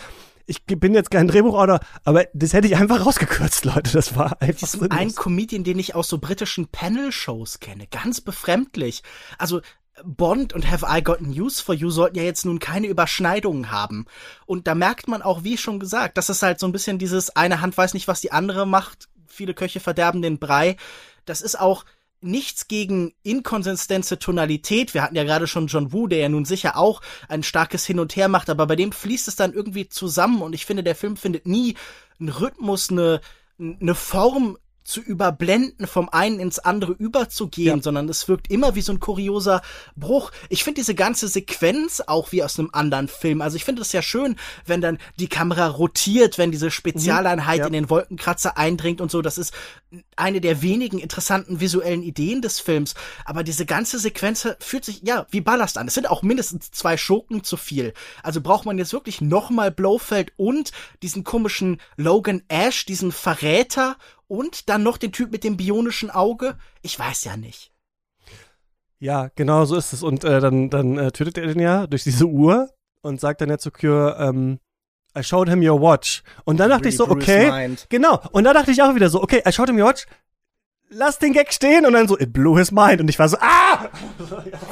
[0.47, 3.93] ich bin jetzt kein Drehbuchautor, aber das hätte ich einfach rausgekürzt, Leute.
[3.93, 4.87] Das war einfach so.
[4.89, 7.87] Ein Comedian, den ich aus so britischen Panel-Shows kenne.
[7.89, 9.03] Ganz befremdlich.
[9.39, 9.61] Also,
[10.05, 14.07] Bond und Have I Got News for You sollten ja jetzt nun keine Überschneidungen haben.
[14.45, 17.35] Und da merkt man auch, wie schon gesagt, das ist halt so ein bisschen dieses
[17.35, 19.09] eine Hand weiß nicht, was die andere macht.
[19.27, 20.77] Viele Köche verderben den Brei.
[21.25, 21.85] Das ist auch,
[22.27, 24.95] nichts gegen inkonsistenze Tonalität.
[24.95, 27.99] Wir hatten ja gerade schon John Woo, der ja nun sicher auch ein starkes Hin
[27.99, 30.95] und Her macht, aber bei dem fließt es dann irgendwie zusammen und ich finde, der
[30.95, 31.77] Film findet nie
[32.19, 33.21] einen Rhythmus, eine,
[33.59, 37.83] eine Form, zu überblenden, vom einen ins andere überzugehen, ja.
[37.83, 39.61] sondern es wirkt immer wie so ein kurioser
[39.97, 40.31] Bruch.
[40.49, 43.43] Ich finde diese ganze Sequenz auch wie aus einem anderen Film.
[43.43, 47.61] Also ich finde es ja schön, wenn dann die Kamera rotiert, wenn diese Spezialeinheit mhm.
[47.61, 47.67] ja.
[47.67, 49.23] in den Wolkenkratzer eindringt und so.
[49.23, 49.53] Das ist
[50.15, 52.95] eine der wenigen interessanten visuellen Ideen des Films.
[53.25, 55.89] Aber diese ganze Sequenz fühlt sich ja wie Ballast an.
[55.89, 57.93] Es sind auch mindestens zwei Schurken zu viel.
[58.23, 60.71] Also braucht man jetzt wirklich nochmal Blofeld und
[61.03, 63.97] diesen komischen Logan Ash, diesen Verräter
[64.29, 66.57] und dann noch den Typ mit dem bionischen Auge?
[66.83, 67.73] Ich weiß ja nicht.
[68.99, 70.03] Ja, genau so ist es.
[70.03, 72.71] Und äh, dann, dann äh, tötet er den ja durch diese Uhr
[73.03, 74.59] und sagt dann ja zu Cure, ähm,
[75.17, 76.23] I showed him your watch.
[76.45, 78.21] Und dann dachte really ich so, okay, genau.
[78.33, 80.07] Und da dachte ich auch wieder so, okay, I showed him your watch
[80.89, 83.01] lass den Gag stehen und dann so, it blew his mind.
[83.01, 83.89] Und ich war so, ah!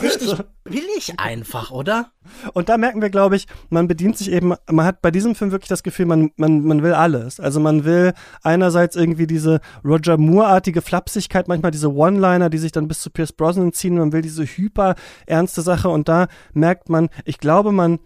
[0.03, 2.13] Richtig billig einfach, oder?
[2.53, 5.51] Und da merken wir, glaube ich, man bedient sich eben, man hat bei diesem Film
[5.51, 7.41] wirklich das Gefühl, man, man, man will alles.
[7.41, 8.13] Also man will
[8.43, 13.33] einerseits irgendwie diese Roger Moore-artige Flapsigkeit, manchmal diese One-Liner, die sich dann bis zu Pierce
[13.33, 13.99] Brosnan ziehen.
[13.99, 14.95] Man will diese hyper
[15.27, 17.99] ernste Sache und da merkt man, ich glaube, man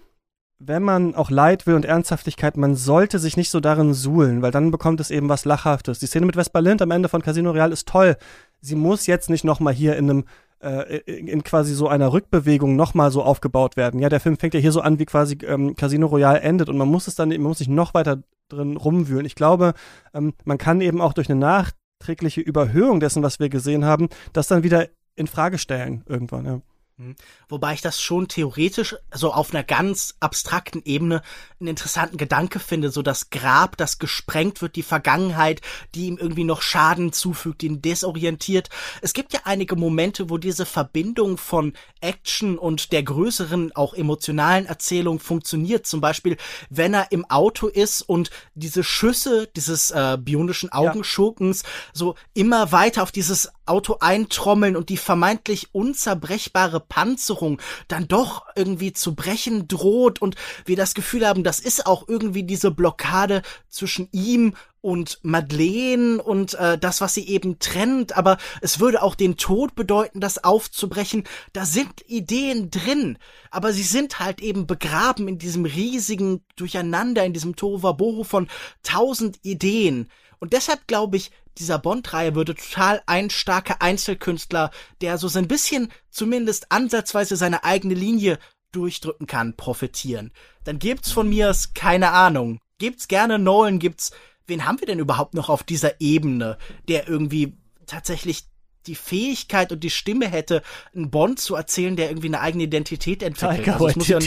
[0.59, 4.51] wenn man auch Leid will und Ernsthaftigkeit, man sollte sich nicht so darin suhlen, weil
[4.51, 6.01] dann bekommt es eben was Lachhaftes.
[6.01, 8.17] Die Szene mit Vespa Lind am Ende von Casino Real ist toll.
[8.61, 10.25] Sie muss jetzt nicht nochmal hier in einem
[10.61, 14.01] äh, in quasi so einer Rückbewegung nochmal so aufgebaut werden.
[14.01, 16.77] Ja, der Film fängt ja hier so an, wie quasi ähm, Casino Royale endet und
[16.77, 19.27] man muss es dann, man muss sich noch weiter drin rumwühlen.
[19.27, 19.75] Ich glaube,
[20.13, 24.49] ähm, man kann eben auch durch eine nachträgliche Überhöhung dessen, was wir gesehen haben, das
[24.49, 26.45] dann wieder in Frage stellen irgendwann.
[26.45, 26.61] Ja.
[26.99, 27.15] Hm.
[27.49, 31.23] Wobei ich das schon theoretisch, so auf einer ganz abstrakten Ebene,
[31.61, 35.61] einen interessanten Gedanke finde, so das Grab, das gesprengt wird, die Vergangenheit,
[35.95, 38.69] die ihm irgendwie noch Schaden zufügt, ihn desorientiert.
[39.01, 44.67] Es gibt ja einige Momente, wo diese Verbindung von Action und der größeren, auch emotionalen
[44.67, 45.87] Erzählung funktioniert.
[45.87, 46.37] Zum Beispiel,
[46.69, 51.69] wenn er im Auto ist und diese Schüsse dieses äh, bionischen Augenschurkens ja.
[51.93, 58.93] so immer weiter auf dieses Auto eintrommeln und die vermeintlich unzerbrechbare Panzerung dann doch irgendwie
[58.93, 64.09] zu brechen droht und wir das Gefühl haben, das ist auch irgendwie diese Blockade zwischen
[64.13, 69.37] ihm und Madeleine und äh, das, was sie eben trennt, aber es würde auch den
[69.37, 71.25] Tod bedeuten, das aufzubrechen.
[71.53, 73.19] Da sind Ideen drin,
[73.51, 78.49] aber sie sind halt eben begraben in diesem riesigen Durcheinander, in diesem Tohuwabohu von
[78.83, 80.09] tausend Ideen.
[80.39, 85.91] Und deshalb glaube ich, dieser Bond-Reihe würde total ein starker Einzelkünstler, der so ein bisschen
[86.11, 88.39] zumindest ansatzweise seine eigene Linie
[88.73, 90.33] durchdrücken kann, profitieren.
[90.65, 92.61] Dann gibt's von mir keine Ahnung.
[92.79, 94.13] Gibt's gerne Nolan, gibt's,
[94.47, 97.57] wen haben wir denn überhaupt noch auf dieser Ebene, der irgendwie
[97.87, 98.45] tatsächlich
[98.87, 100.63] die Fähigkeit und die Stimme hätte,
[100.95, 103.65] einen Bond zu erzählen, der irgendwie eine eigene Identität entwickelt.
[103.65, 104.19] Taika also es ja,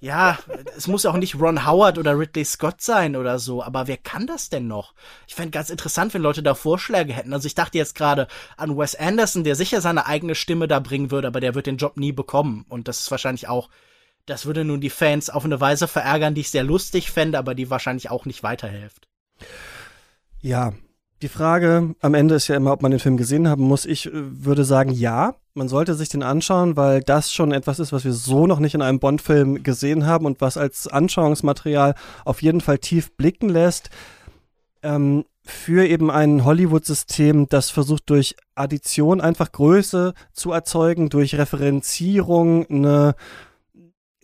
[0.00, 0.38] ja,
[0.76, 4.26] es muss auch nicht Ron Howard oder Ridley Scott sein oder so, aber wer kann
[4.26, 4.94] das denn noch?
[5.26, 7.32] Ich fände ganz interessant, wenn Leute da Vorschläge hätten.
[7.32, 11.10] Also ich dachte jetzt gerade an Wes Anderson, der sicher seine eigene Stimme da bringen
[11.10, 12.64] würde, aber der wird den Job nie bekommen.
[12.68, 13.68] Und das ist wahrscheinlich auch,
[14.26, 17.54] das würde nun die Fans auf eine Weise verärgern, die ich sehr lustig fände, aber
[17.54, 19.08] die wahrscheinlich auch nicht weiterhilft.
[20.40, 20.72] Ja,
[21.22, 23.84] die Frage am Ende ist ja immer, ob man den Film gesehen haben muss.
[23.84, 25.34] Ich äh, würde sagen, ja.
[25.54, 28.76] Man sollte sich den anschauen, weil das schon etwas ist, was wir so noch nicht
[28.76, 33.90] in einem Bond-Film gesehen haben und was als Anschauungsmaterial auf jeden Fall tief blicken lässt.
[34.84, 42.66] Ähm, für eben ein Hollywood-System, das versucht durch Addition einfach Größe zu erzeugen, durch Referenzierung
[42.66, 43.14] eine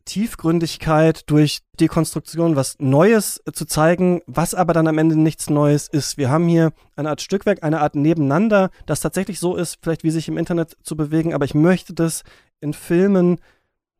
[0.05, 6.19] Tiefgründigkeit, durch Dekonstruktion was Neues zu zeigen, was aber dann am Ende nichts Neues ist.
[6.19, 10.11] Wir haben hier eine Art Stückwerk, eine Art Nebeneinander, das tatsächlich so ist, vielleicht wie
[10.11, 12.23] sich im Internet zu bewegen, aber ich möchte das
[12.61, 13.39] in Filmen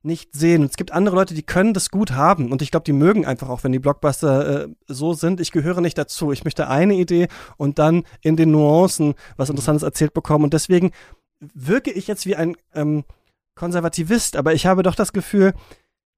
[0.03, 0.63] nicht sehen.
[0.63, 3.25] Und es gibt andere Leute, die können das gut haben und ich glaube, die mögen
[3.25, 5.41] einfach auch, wenn die Blockbuster äh, so sind.
[5.41, 6.31] Ich gehöre nicht dazu.
[6.31, 10.93] Ich möchte eine Idee und dann in den Nuancen was Interessantes erzählt bekommen und deswegen
[11.55, 13.05] wirke ich jetzt wie ein ähm,
[13.55, 15.55] Konservativist, aber ich habe doch das Gefühl,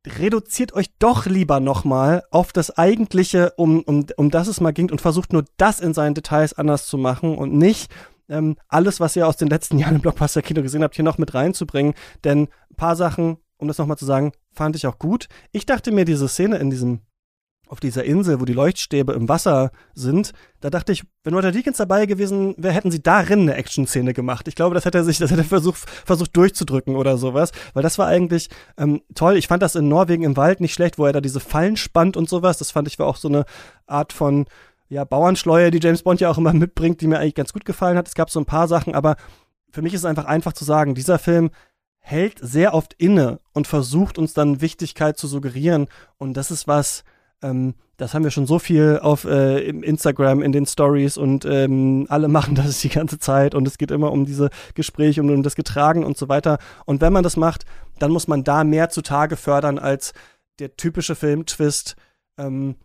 [0.07, 4.91] reduziert euch doch lieber nochmal auf das Eigentliche, um, um, um das es mal ging
[4.91, 7.91] und versucht nur das in seinen Details anders zu machen und nicht
[8.29, 11.35] ähm, alles, was ihr aus den letzten Jahren im Blockbuster-Kino gesehen habt, hier noch mit
[11.35, 11.95] reinzubringen.
[12.25, 15.29] Denn ein paar Sachen, um das nochmal zu sagen, fand ich auch gut.
[15.53, 17.01] Ich dachte mir, diese Szene in diesem
[17.67, 21.77] auf dieser Insel, wo die Leuchtstäbe im Wasser sind, da dachte ich, wenn Roger Deakins
[21.77, 24.47] dabei gewesen wäre, hätten sie darin eine Action-Szene gemacht.
[24.49, 27.83] Ich glaube, das hätte er sich, das hätte er versucht, versucht durchzudrücken oder sowas, weil
[27.83, 29.37] das war eigentlich ähm, toll.
[29.37, 32.17] Ich fand das in Norwegen im Wald nicht schlecht, wo er da diese Fallen spannt
[32.17, 32.59] und sowas.
[32.59, 33.45] Das fand ich war auch so eine
[33.87, 34.47] Art von
[34.89, 37.99] ja, Bauernschleue, die James Bond ja auch immer mitbringt, die mir eigentlich ganz gut gefallen
[37.99, 38.07] hat.
[38.07, 39.17] Es gab so ein paar Sachen, aber
[39.71, 41.51] für mich ist es einfach einfach zu sagen, dieser Film
[41.99, 45.89] hält sehr oft inne und versucht uns dann Wichtigkeit zu suggerieren
[46.19, 47.03] und das ist was,
[47.43, 52.07] ähm, das haben wir schon so viel auf äh, Instagram, in den Stories und ähm,
[52.09, 55.43] alle machen das die ganze Zeit und es geht immer um diese Gespräche, um, um
[55.43, 56.59] das Getragen und so weiter.
[56.85, 57.65] Und wenn man das macht,
[57.99, 60.13] dann muss man da mehr zutage fördern als
[60.59, 61.97] der typische Film-Twist.
[62.39, 62.77] Ähm,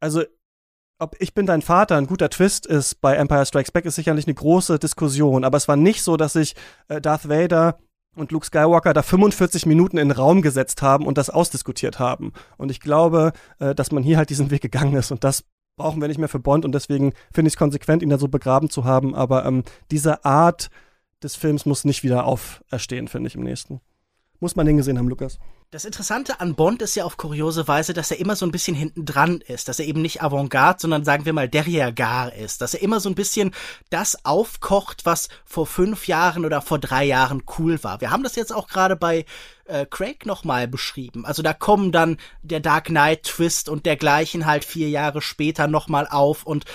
[0.00, 0.22] also
[1.00, 4.26] ob ich bin dein Vater ein guter Twist ist bei Empire Strikes Back, ist sicherlich
[4.26, 5.44] eine große Diskussion.
[5.44, 6.54] Aber es war nicht so, dass ich
[6.88, 7.78] äh, Darth Vader
[8.14, 12.32] und Luke Skywalker da 45 Minuten in den Raum gesetzt haben und das ausdiskutiert haben.
[12.56, 15.44] Und ich glaube, äh, dass man hier halt diesen Weg gegangen ist und das
[15.76, 18.28] brauchen wir nicht mehr für Bond und deswegen finde ich es konsequent, ihn da so
[18.28, 19.14] begraben zu haben.
[19.14, 20.70] Aber ähm, diese Art
[21.22, 23.80] des Films muss nicht wieder auferstehen, finde ich, im nächsten.
[24.44, 25.38] Muss man den gesehen haben, Lukas.
[25.70, 28.76] Das Interessante an Bond ist ja auf kuriose Weise, dass er immer so ein bisschen
[28.76, 32.74] hinten dran ist, dass er eben nicht Avantgarde, sondern sagen wir mal derrière ist, dass
[32.74, 33.54] er immer so ein bisschen
[33.88, 38.02] das aufkocht, was vor fünf Jahren oder vor drei Jahren cool war.
[38.02, 39.24] Wir haben das jetzt auch gerade bei
[39.64, 41.24] äh, Craig nochmal beschrieben.
[41.24, 46.06] Also da kommen dann der Dark Knight Twist und dergleichen halt vier Jahre später nochmal
[46.06, 46.66] auf und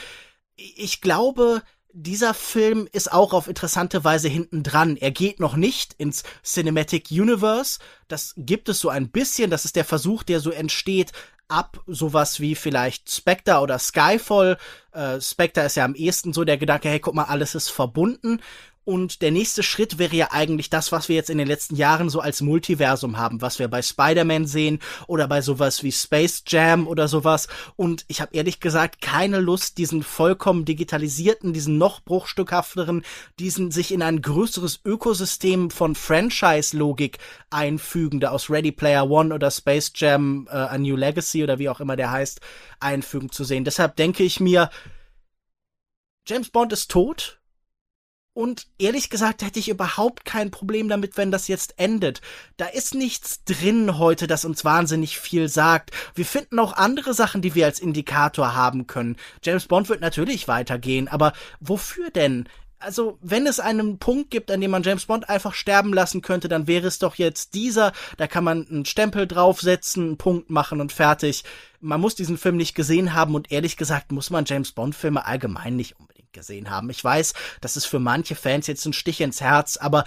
[0.56, 1.62] ich glaube,
[1.92, 4.96] dieser Film ist auch auf interessante Weise hinten dran.
[4.98, 7.80] Er geht noch nicht ins Cinematic Universe.
[8.08, 9.50] Das gibt es so ein bisschen.
[9.50, 11.12] Das ist der Versuch, der so entsteht
[11.48, 14.58] ab sowas wie vielleicht Spectre oder Skyfall.
[14.92, 18.40] Äh, Spectre ist ja am ehesten so der Gedanke, hey, guck mal, alles ist verbunden.
[18.90, 22.10] Und der nächste Schritt wäre ja eigentlich das, was wir jetzt in den letzten Jahren
[22.10, 26.88] so als Multiversum haben, was wir bei Spider-Man sehen oder bei sowas wie Space Jam
[26.88, 27.50] oder sowas.
[27.76, 33.06] Und ich habe ehrlich gesagt keine Lust, diesen vollkommen digitalisierten, diesen noch bruchstückhafteren,
[33.38, 37.20] diesen sich in ein größeres Ökosystem von Franchise-Logik
[37.52, 41.80] einfügende aus Ready Player One oder Space Jam äh, A New Legacy oder wie auch
[41.80, 42.42] immer der heißt,
[42.80, 43.66] einfügen zu sehen.
[43.66, 44.72] Deshalb denke ich mir,
[46.28, 47.39] James Bond ist tot
[48.34, 52.22] und ehrlich gesagt hätte ich überhaupt kein Problem damit, wenn das jetzt endet.
[52.58, 55.92] Da ist nichts drin heute, das uns wahnsinnig viel sagt.
[56.16, 59.18] Wir finden auch andere Sachen, die wir als Indikator haben können.
[59.44, 62.48] James Bond wird natürlich weitergehen, aber wofür denn?
[62.80, 66.48] also, wenn es einen Punkt gibt, an dem man James Bond einfach sterben lassen könnte,
[66.48, 67.92] dann wäre es doch jetzt dieser.
[68.18, 71.44] Da kann man einen Stempel draufsetzen, einen Punkt machen und fertig.
[71.82, 75.26] Man muss diesen Film nicht gesehen haben und ehrlich gesagt muss man James Bond Filme
[75.26, 75.96] allgemein nicht
[76.32, 76.90] gesehen haben.
[76.90, 80.06] Ich weiß, das ist für manche Fans jetzt ein Stich ins Herz, aber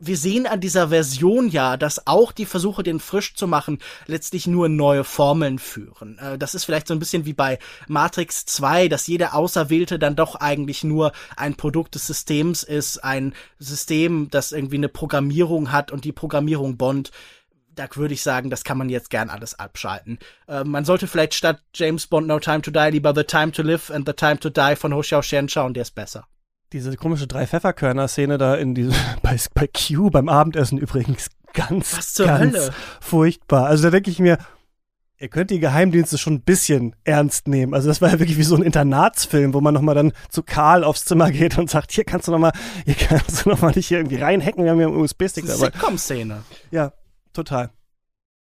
[0.00, 4.46] wir sehen an dieser Version ja, dass auch die Versuche, den frisch zu machen, letztlich
[4.46, 6.18] nur neue Formeln führen.
[6.18, 10.16] Äh, das ist vielleicht so ein bisschen wie bei Matrix 2, dass jeder Auserwählte dann
[10.16, 15.90] doch eigentlich nur ein Produkt des Systems ist, ein System, das irgendwie eine Programmierung hat
[15.90, 17.10] und die Programmierung Bond
[17.78, 20.18] da würde ich sagen, das kann man jetzt gern alles abschalten.
[20.48, 23.62] Äh, man sollte vielleicht statt James Bond No Time to Die lieber The Time to
[23.62, 26.26] Live and The Time to Die von Ho Xiao Shen schauen, der ist besser.
[26.72, 32.14] Diese komische drei Pfefferkörner-Szene da in diesem, bei, bei Q beim Abendessen übrigens ganz, Was
[32.14, 32.70] zur ganz Hölle?
[33.00, 33.66] furchtbar.
[33.66, 34.38] Also da denke ich mir,
[35.18, 37.74] ihr könnt die Geheimdienste schon ein bisschen ernst nehmen.
[37.74, 40.84] Also das war ja wirklich wie so ein Internatsfilm, wo man nochmal dann zu Karl
[40.84, 42.52] aufs Zimmer geht und sagt, hier kannst du nochmal,
[42.84, 45.66] hier kannst du nochmal nicht hier irgendwie reinhacken, wir haben hier einen USB-Stick dabei.
[45.66, 46.42] Sitcom-Szene.
[46.70, 46.92] Ja,
[47.38, 47.70] total.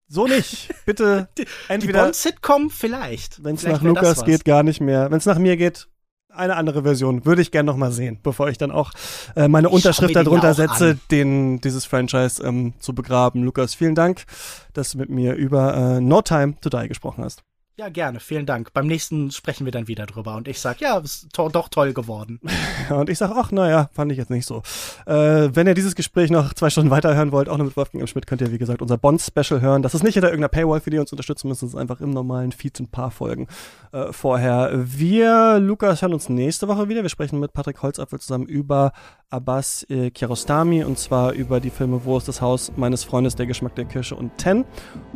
[0.07, 0.73] So nicht.
[0.85, 3.43] Bitte Die entweder, Bond-Sitcom vielleicht.
[3.43, 5.11] wenn es nach Lukas geht, gar nicht mehr.
[5.11, 5.87] Wenn es nach mir geht,
[6.29, 7.25] eine andere Version.
[7.25, 8.91] Würde ich gern noch mal sehen, bevor ich dann auch
[9.35, 11.01] äh, meine Ich Unterschrift darunter setze, an.
[11.11, 13.43] den, dieses Franchise ähm, zu begraben.
[13.43, 14.25] Lukas, vielen Dank,
[14.73, 17.43] dass du mit mir über äh, No Time to Die gesprochen hast.
[17.79, 18.19] Ja, gerne.
[18.19, 18.73] Vielen Dank.
[18.73, 20.35] Beim nächsten sprechen wir dann wieder drüber.
[20.35, 22.39] Und ich sag, ja, ist to doch toll geworden.
[22.89, 24.63] und ich sag, ach, naja, fand ich jetzt nicht so.
[25.05, 28.07] Äh, wenn ihr dieses Gespräch noch zwei Stunden weiterhören wollt, auch noch mit Wolfgang M.
[28.07, 29.83] Schmidt, könnt ihr, wie gesagt, unser Bond-Special hören.
[29.83, 31.61] Das ist nicht hinter irgendeiner Paywall, für die ihr uns unterstützen müsst.
[31.61, 33.45] Das ist einfach im normalen Feed ein paar Folgen
[33.91, 34.71] äh, vorher.
[34.73, 37.03] Wir, Lukas, hören uns nächste Woche wieder.
[37.03, 38.91] Wir sprechen mit Patrick Holzapfel zusammen über
[39.29, 43.45] Abbas äh, Kiarostami und zwar über die Filme Wo ist das Haus meines Freundes, Der
[43.45, 44.65] Geschmack der Kirsche und Ten.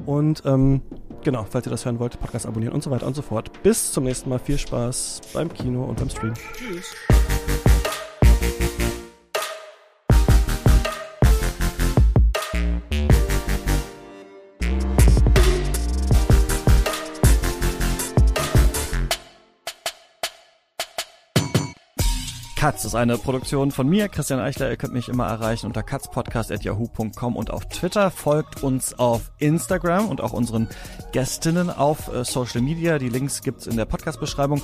[0.06, 0.82] Und ähm,
[1.24, 3.52] genau, falls ihr das hören wollt, Podcast abonnieren und so weiter und so fort.
[3.64, 4.40] Bis zum nächsten Mal.
[4.40, 6.34] Viel Spaß beim Kino und beim Stream.
[6.54, 7.41] Tschüss.
[22.62, 24.70] Katz ist eine Produktion von mir, Christian Eichler.
[24.70, 28.12] Ihr könnt mich immer erreichen unter katzpodcast.yahoo.com und auf Twitter.
[28.12, 30.70] Folgt uns auf Instagram und auch unseren
[31.12, 33.00] Gästinnen auf äh, Social Media.
[33.00, 34.62] Die Links gibt's in der Podcast-Beschreibung.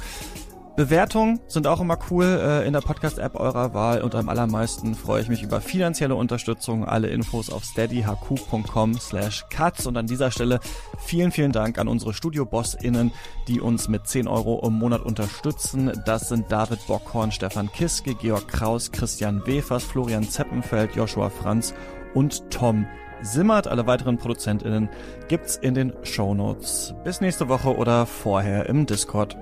[0.77, 5.23] Bewertungen sind auch immer cool äh, in der Podcast-App eurer Wahl und am allermeisten freue
[5.23, 6.85] ich mich über finanzielle Unterstützung.
[6.85, 10.59] Alle Infos auf steadyhq.com slash cuts und an dieser Stelle
[10.99, 13.11] vielen, vielen Dank an unsere Studio-BossInnen,
[13.47, 15.91] die uns mit 10 Euro im Monat unterstützen.
[16.05, 21.73] Das sind David Bockhorn, Stefan Kiske, Georg Kraus, Christian Wefers, Florian Zeppenfeld, Joshua Franz
[22.13, 22.85] und Tom
[23.23, 23.67] Simmert.
[23.67, 24.89] Alle weiteren ProduzentInnen
[25.27, 26.93] gibt's in den Show Notes.
[27.03, 29.35] Bis nächste Woche oder vorher im Discord.